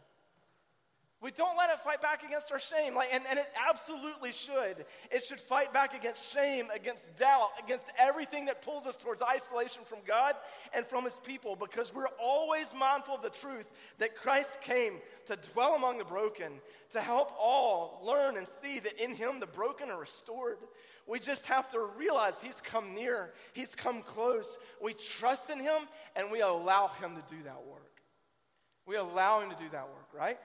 We 1.21 1.33
don't 1.33 1.59
let 1.59 1.69
it 1.71 1.81
fight 1.81 2.01
back 2.01 2.23
against 2.23 2.53
our 2.53 2.61
shame. 2.61 2.95
Like, 2.95 3.09
and, 3.13 3.25
and 3.29 3.41
it 3.41 3.49
absolutely 3.69 4.31
should. 4.31 4.87
It 5.11 5.25
should 5.25 5.41
fight 5.41 5.73
back 5.73 5.93
against 5.93 6.33
shame, 6.33 6.69
against 6.73 7.17
doubt, 7.17 7.51
against 7.63 7.87
everything 7.99 8.45
that 8.45 8.63
pulls 8.63 8.87
us 8.87 8.97
towards 8.97 9.21
isolation 9.21 9.83
from 9.85 9.99
God 10.07 10.37
and 10.73 10.87
from 10.87 11.05
His 11.05 11.21
people, 11.27 11.57
because 11.57 11.93
we're 11.93 12.07
always 12.23 12.73
mindful 12.73 13.17
of 13.17 13.23
the 13.23 13.31
truth 13.31 13.67
that 13.99 14.15
Christ 14.15 14.61
came 14.61 15.01
to 15.27 15.37
dwell 15.53 15.75
among 15.75 15.99
the 15.99 16.05
broken, 16.05 16.53
to 16.93 17.01
help 17.01 17.33
all 17.39 18.01
learn 18.07 18.37
and 18.37 18.47
see 18.47 18.79
that 18.79 19.03
in 19.03 19.13
Him 19.13 19.41
the 19.41 19.47
broken 19.47 19.91
are 19.91 20.01
restored. 20.01 20.59
We 21.09 21.19
just 21.19 21.47
have 21.47 21.71
to 21.73 21.81
realize 21.97 22.35
He's 22.43 22.61
come 22.61 22.95
near, 22.95 23.33
He's 23.55 23.75
come 23.75 24.03
close. 24.03 24.59
We 24.81 24.95
trust 24.95 25.51
in 25.51 25.59
Him 25.59 25.83
and 26.15 26.31
we 26.31 26.43
allow 26.43 26.89
Him 26.89 27.17
to 27.17 27.35
do 27.35 27.43
that 27.45 27.65
work. 27.67 28.03
We 28.87 28.97
allow 28.97 29.41
Him 29.41 29.51
to 29.51 29.57
do 29.57 29.69
that 29.73 29.89
work, 29.89 30.09
right? 30.15 30.39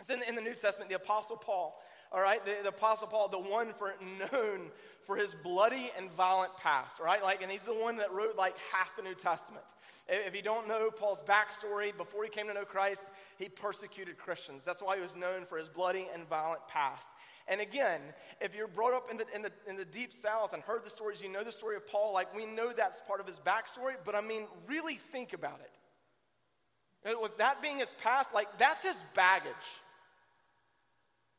It's 0.00 0.10
in, 0.10 0.22
in 0.28 0.34
the 0.34 0.42
New 0.42 0.54
Testament, 0.54 0.90
the 0.90 0.96
Apostle 0.96 1.36
Paul, 1.36 1.80
all 2.12 2.20
right? 2.20 2.44
The, 2.44 2.56
the, 2.62 2.68
Apostle 2.68 3.08
Paul, 3.08 3.28
the 3.28 3.38
one 3.38 3.72
for 3.72 3.94
known 4.32 4.70
for 5.06 5.16
his 5.16 5.34
bloody 5.34 5.90
and 5.96 6.10
violent 6.12 6.56
past, 6.56 6.98
right? 6.98 7.22
Like, 7.22 7.42
and 7.42 7.50
he's 7.50 7.64
the 7.64 7.74
one 7.74 7.96
that 7.96 8.12
wrote 8.12 8.36
like 8.36 8.56
half 8.72 8.96
the 8.96 9.02
New 9.02 9.14
Testament. 9.14 9.64
If, 10.08 10.36
you 10.36 10.42
don't 10.42 10.68
know 10.68 10.90
Paul's 10.90 11.22
backstory, 11.22 11.96
before 11.96 12.22
he 12.24 12.30
came 12.30 12.46
to 12.46 12.54
know 12.54 12.64
Christ, 12.64 13.02
he 13.38 13.48
persecuted 13.48 14.18
Christians. 14.18 14.64
That's 14.64 14.82
why 14.82 14.96
he 14.96 15.02
was 15.02 15.16
known 15.16 15.46
for 15.46 15.58
his 15.58 15.68
bloody 15.68 16.06
and 16.14 16.28
violent 16.28 16.66
past. 16.68 17.08
And 17.48 17.60
again, 17.60 18.00
if 18.40 18.54
you're 18.54 18.68
brought 18.68 18.94
up 18.94 19.10
in 19.10 19.16
the, 19.16 19.26
in 19.34 19.42
the, 19.42 19.52
in 19.68 19.76
the 19.76 19.84
deep 19.84 20.12
south 20.12 20.52
and 20.52 20.62
heard 20.62 20.84
the 20.84 20.90
stories, 20.90 21.22
you 21.22 21.28
know 21.28 21.42
the 21.42 21.52
story 21.52 21.76
of 21.76 21.86
Paul, 21.88 22.12
like 22.12 22.34
we 22.34 22.46
know 22.46 22.72
that's 22.72 23.02
part 23.02 23.20
of 23.20 23.26
his 23.26 23.38
backstory, 23.38 23.94
but 24.04 24.14
I 24.14 24.20
mean, 24.20 24.46
really 24.66 24.94
think 24.94 25.32
about 25.32 25.60
it. 25.60 27.20
With 27.20 27.38
that 27.38 27.62
being 27.62 27.78
his 27.78 27.94
past, 28.02 28.34
like 28.34 28.58
that's 28.58 28.82
his 28.82 28.96
baggage. 29.14 29.52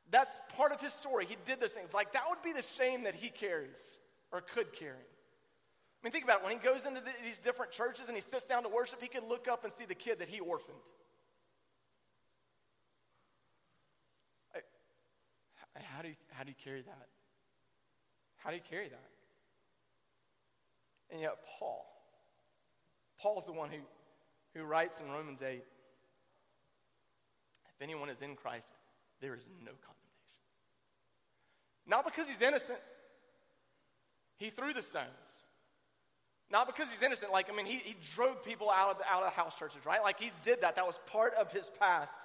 That's 0.09 0.31
part 0.55 0.71
of 0.71 0.79
his 0.79 0.93
story. 0.93 1.25
He 1.25 1.35
did 1.45 1.59
those 1.59 1.73
things. 1.73 1.93
Like, 1.93 2.13
that 2.13 2.23
would 2.29 2.41
be 2.41 2.53
the 2.53 2.61
shame 2.61 3.03
that 3.03 3.15
he 3.15 3.29
carries 3.29 3.77
or 4.31 4.41
could 4.41 4.71
carry. 4.73 4.91
I 4.91 5.99
mean, 6.03 6.11
think 6.11 6.23
about 6.23 6.39
it. 6.39 6.43
When 6.43 6.53
he 6.53 6.59
goes 6.59 6.85
into 6.85 7.01
the, 7.01 7.11
these 7.23 7.39
different 7.39 7.71
churches 7.71 8.07
and 8.07 8.15
he 8.15 8.21
sits 8.21 8.45
down 8.45 8.63
to 8.63 8.69
worship, 8.69 9.01
he 9.01 9.07
can 9.07 9.27
look 9.27 9.47
up 9.47 9.63
and 9.63 9.73
see 9.73 9.85
the 9.85 9.95
kid 9.95 10.19
that 10.19 10.29
he 10.29 10.39
orphaned. 10.39 10.77
How, 15.97 16.01
do 16.01 16.09
you, 16.09 16.15
how 16.31 16.43
do 16.43 16.49
you 16.49 16.55
carry 16.63 16.81
that? 16.81 17.07
How 18.37 18.49
do 18.49 18.55
you 18.55 18.61
carry 18.69 18.89
that? 18.89 19.09
And 21.11 21.21
yet, 21.21 21.37
Paul, 21.59 21.85
Paul's 23.19 23.45
the 23.45 23.53
one 23.53 23.69
who, 23.69 23.77
who 24.53 24.65
writes 24.65 24.99
in 25.01 25.09
Romans 25.09 25.41
8 25.41 25.63
if 27.77 27.81
anyone 27.81 28.09
is 28.09 28.23
in 28.23 28.35
Christ, 28.35 28.73
there 29.21 29.35
is 29.35 29.47
no 29.63 29.71
condemnation. 29.71 29.96
Not 31.87 32.05
because 32.05 32.27
he's 32.27 32.41
innocent. 32.41 32.79
He 34.37 34.49
threw 34.49 34.73
the 34.73 34.81
stones. 34.81 35.07
Not 36.49 36.67
because 36.67 36.91
he's 36.91 37.01
innocent. 37.01 37.31
Like, 37.31 37.51
I 37.51 37.55
mean, 37.55 37.65
he, 37.65 37.77
he 37.77 37.95
drove 38.15 38.43
people 38.43 38.69
out 38.69 38.91
of, 38.91 38.97
the, 38.99 39.05
out 39.09 39.23
of 39.23 39.33
house 39.33 39.57
churches, 39.57 39.85
right? 39.85 40.01
Like, 40.01 40.19
he 40.19 40.31
did 40.43 40.61
that. 40.61 40.75
That 40.75 40.85
was 40.85 40.99
part 41.07 41.33
of 41.35 41.51
his 41.51 41.69
past. 41.79 42.15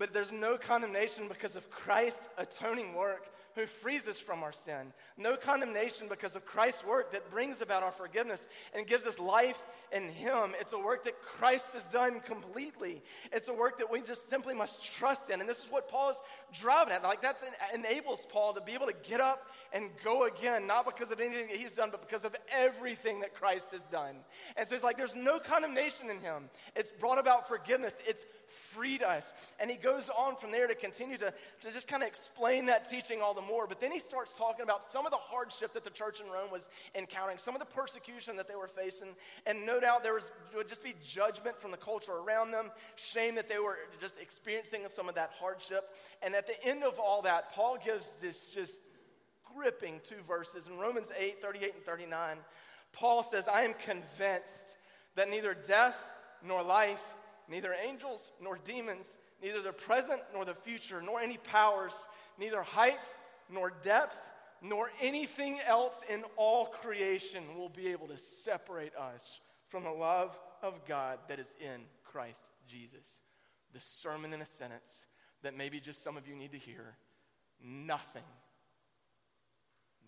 But 0.00 0.14
there's 0.14 0.32
no 0.32 0.56
condemnation 0.56 1.28
because 1.28 1.56
of 1.56 1.68
Christ's 1.68 2.30
atoning 2.38 2.94
work 2.94 3.30
who 3.54 3.66
frees 3.66 4.08
us 4.08 4.18
from 4.18 4.42
our 4.42 4.52
sin. 4.52 4.94
No 5.18 5.36
condemnation 5.36 6.06
because 6.08 6.36
of 6.36 6.46
Christ's 6.46 6.86
work 6.86 7.12
that 7.12 7.30
brings 7.30 7.60
about 7.60 7.82
our 7.82 7.92
forgiveness 7.92 8.46
and 8.74 8.86
gives 8.86 9.04
us 9.04 9.18
life 9.18 9.62
in 9.92 10.04
Him. 10.08 10.54
It's 10.58 10.72
a 10.72 10.78
work 10.78 11.04
that 11.04 11.20
Christ 11.20 11.66
has 11.74 11.84
done 11.84 12.20
completely. 12.20 13.02
It's 13.30 13.48
a 13.48 13.52
work 13.52 13.76
that 13.76 13.90
we 13.90 14.00
just 14.00 14.30
simply 14.30 14.54
must 14.54 14.82
trust 14.82 15.28
in. 15.28 15.40
And 15.40 15.48
this 15.48 15.62
is 15.62 15.70
what 15.70 15.88
Paul 15.88 16.12
is 16.12 16.16
driving 16.58 16.94
at. 16.94 17.02
Like 17.02 17.20
that 17.20 17.42
enables 17.74 18.26
Paul 18.30 18.54
to 18.54 18.62
be 18.62 18.72
able 18.72 18.86
to 18.86 18.94
get 19.02 19.20
up 19.20 19.50
and 19.74 19.90
go 20.02 20.26
again, 20.26 20.66
not 20.66 20.86
because 20.86 21.10
of 21.10 21.20
anything 21.20 21.48
that 21.48 21.56
he's 21.56 21.72
done, 21.72 21.90
but 21.90 22.00
because 22.00 22.24
of 22.24 22.34
everything 22.50 23.20
that 23.20 23.34
Christ 23.34 23.66
has 23.72 23.84
done. 23.84 24.16
And 24.56 24.66
so 24.66 24.74
it's 24.74 24.84
like 24.84 24.96
there's 24.96 25.16
no 25.16 25.38
condemnation 25.38 26.08
in 26.08 26.20
Him. 26.20 26.48
It's 26.74 26.90
brought 26.90 27.18
about 27.18 27.48
forgiveness. 27.48 27.96
It's 28.06 28.24
freed 28.50 29.02
us. 29.02 29.32
And 29.58 29.70
he 29.70 29.76
goes 29.76 30.10
on 30.10 30.36
from 30.36 30.50
there 30.50 30.66
to 30.66 30.74
continue 30.74 31.16
to, 31.18 31.32
to 31.60 31.72
just 31.72 31.88
kind 31.88 32.02
of 32.02 32.08
explain 32.08 32.66
that 32.66 32.90
teaching 32.90 33.20
all 33.20 33.34
the 33.34 33.40
more. 33.40 33.66
But 33.66 33.80
then 33.80 33.92
he 33.92 33.98
starts 33.98 34.32
talking 34.36 34.62
about 34.62 34.84
some 34.84 35.06
of 35.06 35.10
the 35.10 35.18
hardship 35.18 35.72
that 35.74 35.84
the 35.84 35.90
church 35.90 36.20
in 36.20 36.30
Rome 36.30 36.50
was 36.50 36.68
encountering, 36.94 37.38
some 37.38 37.54
of 37.54 37.60
the 37.60 37.66
persecution 37.66 38.36
that 38.36 38.48
they 38.48 38.56
were 38.56 38.68
facing. 38.68 39.14
And 39.46 39.64
no 39.64 39.80
doubt 39.80 40.02
there 40.02 40.14
was, 40.14 40.30
would 40.54 40.68
just 40.68 40.84
be 40.84 40.94
judgment 41.04 41.60
from 41.60 41.70
the 41.70 41.76
culture 41.76 42.12
around 42.12 42.50
them, 42.50 42.70
shame 42.96 43.34
that 43.36 43.48
they 43.48 43.58
were 43.58 43.78
just 44.00 44.20
experiencing 44.20 44.82
some 44.90 45.08
of 45.08 45.14
that 45.14 45.30
hardship. 45.38 45.94
And 46.22 46.34
at 46.34 46.46
the 46.46 46.66
end 46.66 46.84
of 46.84 46.98
all 46.98 47.22
that, 47.22 47.52
Paul 47.52 47.78
gives 47.82 48.12
this 48.20 48.40
just 48.40 48.74
gripping 49.54 50.00
two 50.04 50.22
verses. 50.26 50.66
In 50.66 50.78
Romans 50.78 51.10
8 51.18 51.40
38 51.40 51.74
and 51.74 51.84
39, 51.84 52.36
Paul 52.92 53.22
says, 53.22 53.48
I 53.48 53.62
am 53.62 53.74
convinced 53.74 54.76
that 55.16 55.30
neither 55.30 55.54
death 55.54 55.96
nor 56.44 56.62
life 56.62 57.02
neither 57.50 57.74
angels 57.86 58.30
nor 58.40 58.58
demons, 58.64 59.16
neither 59.42 59.60
the 59.60 59.72
present 59.72 60.22
nor 60.32 60.44
the 60.44 60.54
future, 60.54 61.02
nor 61.02 61.20
any 61.20 61.36
powers, 61.38 61.92
neither 62.38 62.62
height 62.62 63.00
nor 63.50 63.72
depth, 63.82 64.18
nor 64.62 64.90
anything 65.00 65.58
else 65.66 66.00
in 66.08 66.22
all 66.36 66.66
creation 66.66 67.42
will 67.56 67.68
be 67.68 67.88
able 67.88 68.06
to 68.06 68.16
separate 68.16 68.94
us 68.94 69.40
from 69.68 69.84
the 69.84 69.90
love 69.90 70.38
of 70.62 70.84
God 70.86 71.18
that 71.28 71.38
is 71.38 71.52
in 71.60 71.82
Christ 72.04 72.42
Jesus. 72.68 73.06
The 73.72 73.80
sermon 73.80 74.32
in 74.32 74.42
a 74.42 74.46
sentence 74.46 75.06
that 75.42 75.56
maybe 75.56 75.80
just 75.80 76.04
some 76.04 76.16
of 76.16 76.28
you 76.28 76.34
need 76.34 76.52
to 76.52 76.58
hear 76.58 76.96
nothing, 77.64 78.22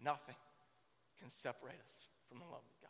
nothing 0.05 0.35
can 1.21 1.31
separate 1.31 1.81
us 1.87 1.95
from 2.29 2.39
the 2.39 2.45
love 2.45 2.63
of 2.63 2.82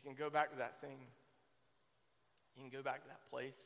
You 0.00 0.08
can 0.08 0.16
go 0.16 0.30
back 0.30 0.50
to 0.50 0.56
that 0.56 0.80
thing. 0.80 0.96
You 2.56 2.62
can 2.62 2.72
go 2.72 2.82
back 2.82 3.02
to 3.02 3.08
that 3.08 3.20
place. 3.28 3.60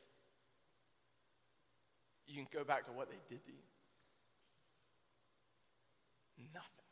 You 2.27 2.35
can 2.35 2.47
go 2.51 2.65
back 2.65 2.85
to 2.87 2.91
what 2.91 3.07
they 3.07 3.15
did 3.29 3.39
to 3.45 3.51
you. 3.51 3.63
Nothing 6.53 6.91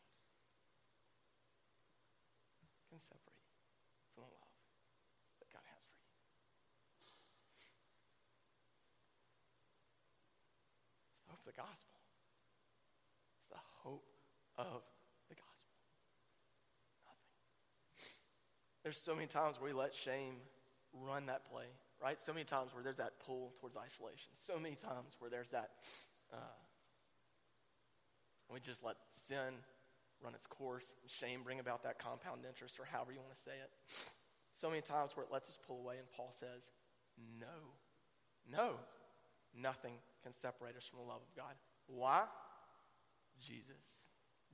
can 2.88 3.03
separate 3.03 3.43
you 3.43 3.60
from 4.15 4.23
the 4.23 4.32
love 4.32 4.56
that 5.43 5.51
God 5.51 5.65
has 5.67 5.84
for 5.91 5.99
you. 5.99 6.15
It's 7.03 7.67
the 11.19 11.36
hope 11.36 11.43
of 11.43 11.51
the 11.51 11.58
gospel. 11.60 11.99
It's 13.43 13.51
the 13.51 13.65
hope 13.84 14.08
of 14.56 14.88
There's 18.84 18.98
so 18.98 19.15
many 19.15 19.28
times 19.28 19.60
where 19.60 19.74
we 19.74 19.80
let 19.80 19.93
shame 19.96 20.36
run 20.93 21.26
that 21.28 21.46
play, 21.50 21.65
right? 22.02 22.19
So 22.19 22.34
many 22.34 22.43
times 22.43 22.74
where 22.74 22.84
there's 22.84 22.98
that 22.98 23.13
pull 23.26 23.54
towards 23.60 23.78
isolation. 23.78 24.32
So 24.36 24.60
many 24.60 24.76
times 24.76 25.15
where 25.19 25.30
there's 25.30 25.50
that, 25.50 25.72
uh, 26.34 26.58
we 28.52 28.60
just 28.60 28.84
let 28.84 28.98
sin 29.28 29.56
run 30.22 30.36
its 30.36 30.48
course, 30.48 30.86
shame 31.08 31.41
bring 31.43 31.60
about 31.60 31.84
that 31.84 31.98
compound 31.98 32.41
interest, 32.48 32.80
or 32.80 32.86
however 32.86 33.12
you 33.12 33.19
want 33.19 33.34
to 33.34 33.41
say 33.41 33.52
it. 33.52 33.72
So 34.54 34.69
many 34.69 34.82
times 34.82 35.12
where 35.15 35.26
it 35.26 35.32
lets 35.32 35.50
us 35.50 35.58
pull 35.65 35.80
away, 35.80 35.96
and 35.98 36.08
Paul 36.15 36.34
says, 36.38 36.72
No, 37.39 37.72
no, 38.50 38.76
nothing 39.60 39.93
can 40.24 40.34
separate 40.34 40.78
us 40.78 40.86
from 40.86 41.00
the 41.00 41.06
love 41.06 41.22
of 41.22 41.36
God. 41.36 41.56
Why? 41.88 42.24
Jesus. 43.41 44.04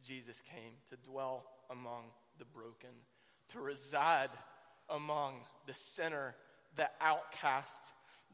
Jesus 0.04 0.42
came 0.42 0.74
to 0.90 0.96
dwell 0.98 1.46
among 1.70 2.06
the 2.38 2.46
broken 2.46 2.96
to 3.50 3.60
reside 3.60 4.30
among 4.90 5.36
the 5.68 5.74
sinner, 5.74 6.36
the 6.76 6.90
outcast, 7.02 7.84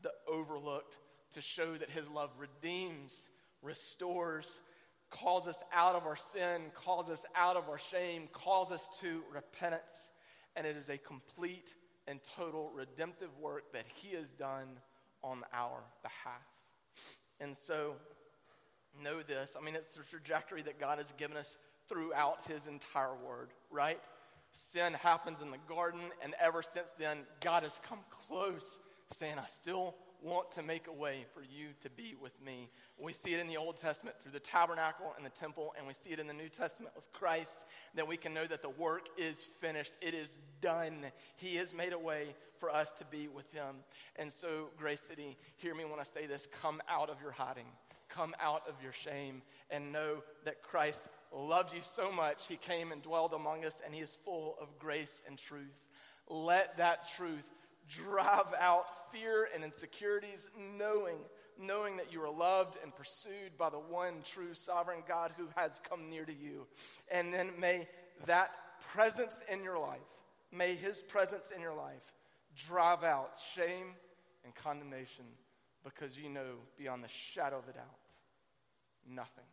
the 0.01 0.11
overlooked, 0.27 0.97
to 1.33 1.41
show 1.41 1.75
that 1.75 1.89
his 1.89 2.09
love 2.09 2.31
redeems, 2.37 3.29
restores, 3.61 4.61
calls 5.09 5.47
us 5.47 5.61
out 5.73 5.95
of 5.95 6.05
our 6.05 6.15
sin, 6.15 6.61
calls 6.73 7.09
us 7.09 7.25
out 7.35 7.57
of 7.57 7.69
our 7.69 7.77
shame, 7.77 8.27
calls 8.31 8.71
us 8.71 8.87
to 9.01 9.21
repentance. 9.33 10.11
And 10.55 10.65
it 10.65 10.77
is 10.77 10.89
a 10.89 10.97
complete 10.97 11.73
and 12.07 12.19
total 12.37 12.71
redemptive 12.73 13.29
work 13.39 13.73
that 13.73 13.85
he 13.95 14.15
has 14.15 14.29
done 14.31 14.67
on 15.23 15.41
our 15.53 15.83
behalf. 16.03 16.41
And 17.39 17.57
so, 17.57 17.95
know 19.03 19.21
this. 19.21 19.55
I 19.59 19.63
mean, 19.63 19.75
it's 19.75 19.95
the 19.95 20.03
trajectory 20.03 20.61
that 20.63 20.79
God 20.79 20.99
has 20.99 21.11
given 21.17 21.35
us 21.35 21.57
throughout 21.89 22.39
his 22.47 22.67
entire 22.67 23.15
word, 23.15 23.49
right? 23.69 23.99
Sin 24.55 24.93
happens 24.93 25.41
in 25.41 25.51
the 25.51 25.57
garden, 25.67 26.01
and 26.23 26.33
ever 26.39 26.63
since 26.63 26.91
then, 26.97 27.19
God 27.41 27.63
has 27.63 27.79
come 27.87 27.99
close, 28.27 28.79
saying, 29.11 29.35
I 29.37 29.45
still 29.47 29.95
want 30.21 30.51
to 30.53 30.63
make 30.63 30.87
a 30.87 30.91
way 30.91 31.25
for 31.33 31.41
you 31.41 31.67
to 31.81 31.89
be 31.89 32.15
with 32.19 32.33
me. 32.43 32.69
We 32.97 33.13
see 33.13 33.33
it 33.33 33.39
in 33.39 33.47
the 33.47 33.57
Old 33.57 33.77
Testament 33.77 34.15
through 34.23 34.31
the 34.31 34.39
tabernacle 34.39 35.13
and 35.17 35.25
the 35.25 35.29
temple, 35.29 35.73
and 35.77 35.85
we 35.85 35.93
see 35.93 36.09
it 36.11 36.19
in 36.19 36.27
the 36.27 36.33
New 36.33 36.49
Testament 36.49 36.95
with 36.95 37.11
Christ, 37.11 37.65
that 37.93 38.07
we 38.07 38.17
can 38.17 38.33
know 38.33 38.45
that 38.45 38.61
the 38.61 38.69
work 38.69 39.07
is 39.17 39.37
finished. 39.37 39.93
It 40.01 40.13
is 40.13 40.39
done. 40.61 41.05
He 41.35 41.57
has 41.57 41.73
made 41.73 41.93
a 41.93 41.99
way 41.99 42.35
for 42.59 42.71
us 42.71 42.91
to 42.93 43.05
be 43.05 43.27
with 43.27 43.51
him. 43.51 43.75
And 44.15 44.31
so, 44.31 44.69
Grace 44.77 45.01
City, 45.01 45.37
hear 45.57 45.75
me 45.75 45.85
when 45.85 45.99
I 45.99 46.03
say 46.03 46.25
this 46.25 46.47
come 46.61 46.81
out 46.89 47.09
of 47.09 47.21
your 47.21 47.31
hiding. 47.31 47.67
Come 48.07 48.35
out 48.39 48.63
of 48.67 48.75
your 48.81 48.93
shame 48.93 49.41
and 49.69 49.91
know 49.91 50.23
that 50.45 50.61
Christ 50.61 51.07
loves 51.35 51.73
you 51.73 51.81
so 51.83 52.11
much. 52.11 52.47
He 52.47 52.55
came 52.55 52.91
and 52.91 53.01
dwelled 53.01 53.33
among 53.33 53.65
us, 53.65 53.81
and 53.85 53.93
He 53.93 54.01
is 54.01 54.17
full 54.23 54.55
of 54.61 54.79
grace 54.79 55.21
and 55.27 55.37
truth. 55.37 55.83
Let 56.27 56.77
that 56.77 57.07
truth 57.15 57.45
drive 57.89 58.53
out 58.59 59.11
fear 59.11 59.47
and 59.53 59.63
insecurities, 59.63 60.49
knowing, 60.57 61.17
knowing 61.59 61.97
that 61.97 62.11
you 62.11 62.21
are 62.23 62.31
loved 62.31 62.77
and 62.81 62.95
pursued 62.95 63.57
by 63.57 63.69
the 63.69 63.77
one 63.77 64.23
true 64.23 64.53
sovereign 64.53 65.03
God 65.07 65.33
who 65.37 65.47
has 65.55 65.79
come 65.87 66.09
near 66.09 66.25
to 66.25 66.33
you. 66.33 66.65
And 67.11 67.33
then 67.33 67.51
may 67.59 67.87
that 68.25 68.51
presence 68.93 69.35
in 69.51 69.63
your 69.63 69.77
life, 69.77 69.99
may 70.51 70.75
his 70.75 71.01
presence 71.01 71.51
in 71.55 71.61
your 71.61 71.75
life 71.75 72.13
drive 72.55 73.03
out 73.03 73.33
shame 73.53 73.93
and 74.43 74.55
condemnation 74.55 75.25
because 75.83 76.17
you 76.17 76.29
know 76.29 76.55
beyond 76.77 77.03
the 77.03 77.09
shadow 77.09 77.57
of 77.57 77.67
a 77.69 77.73
doubt, 77.73 77.99
nothing. 79.07 79.45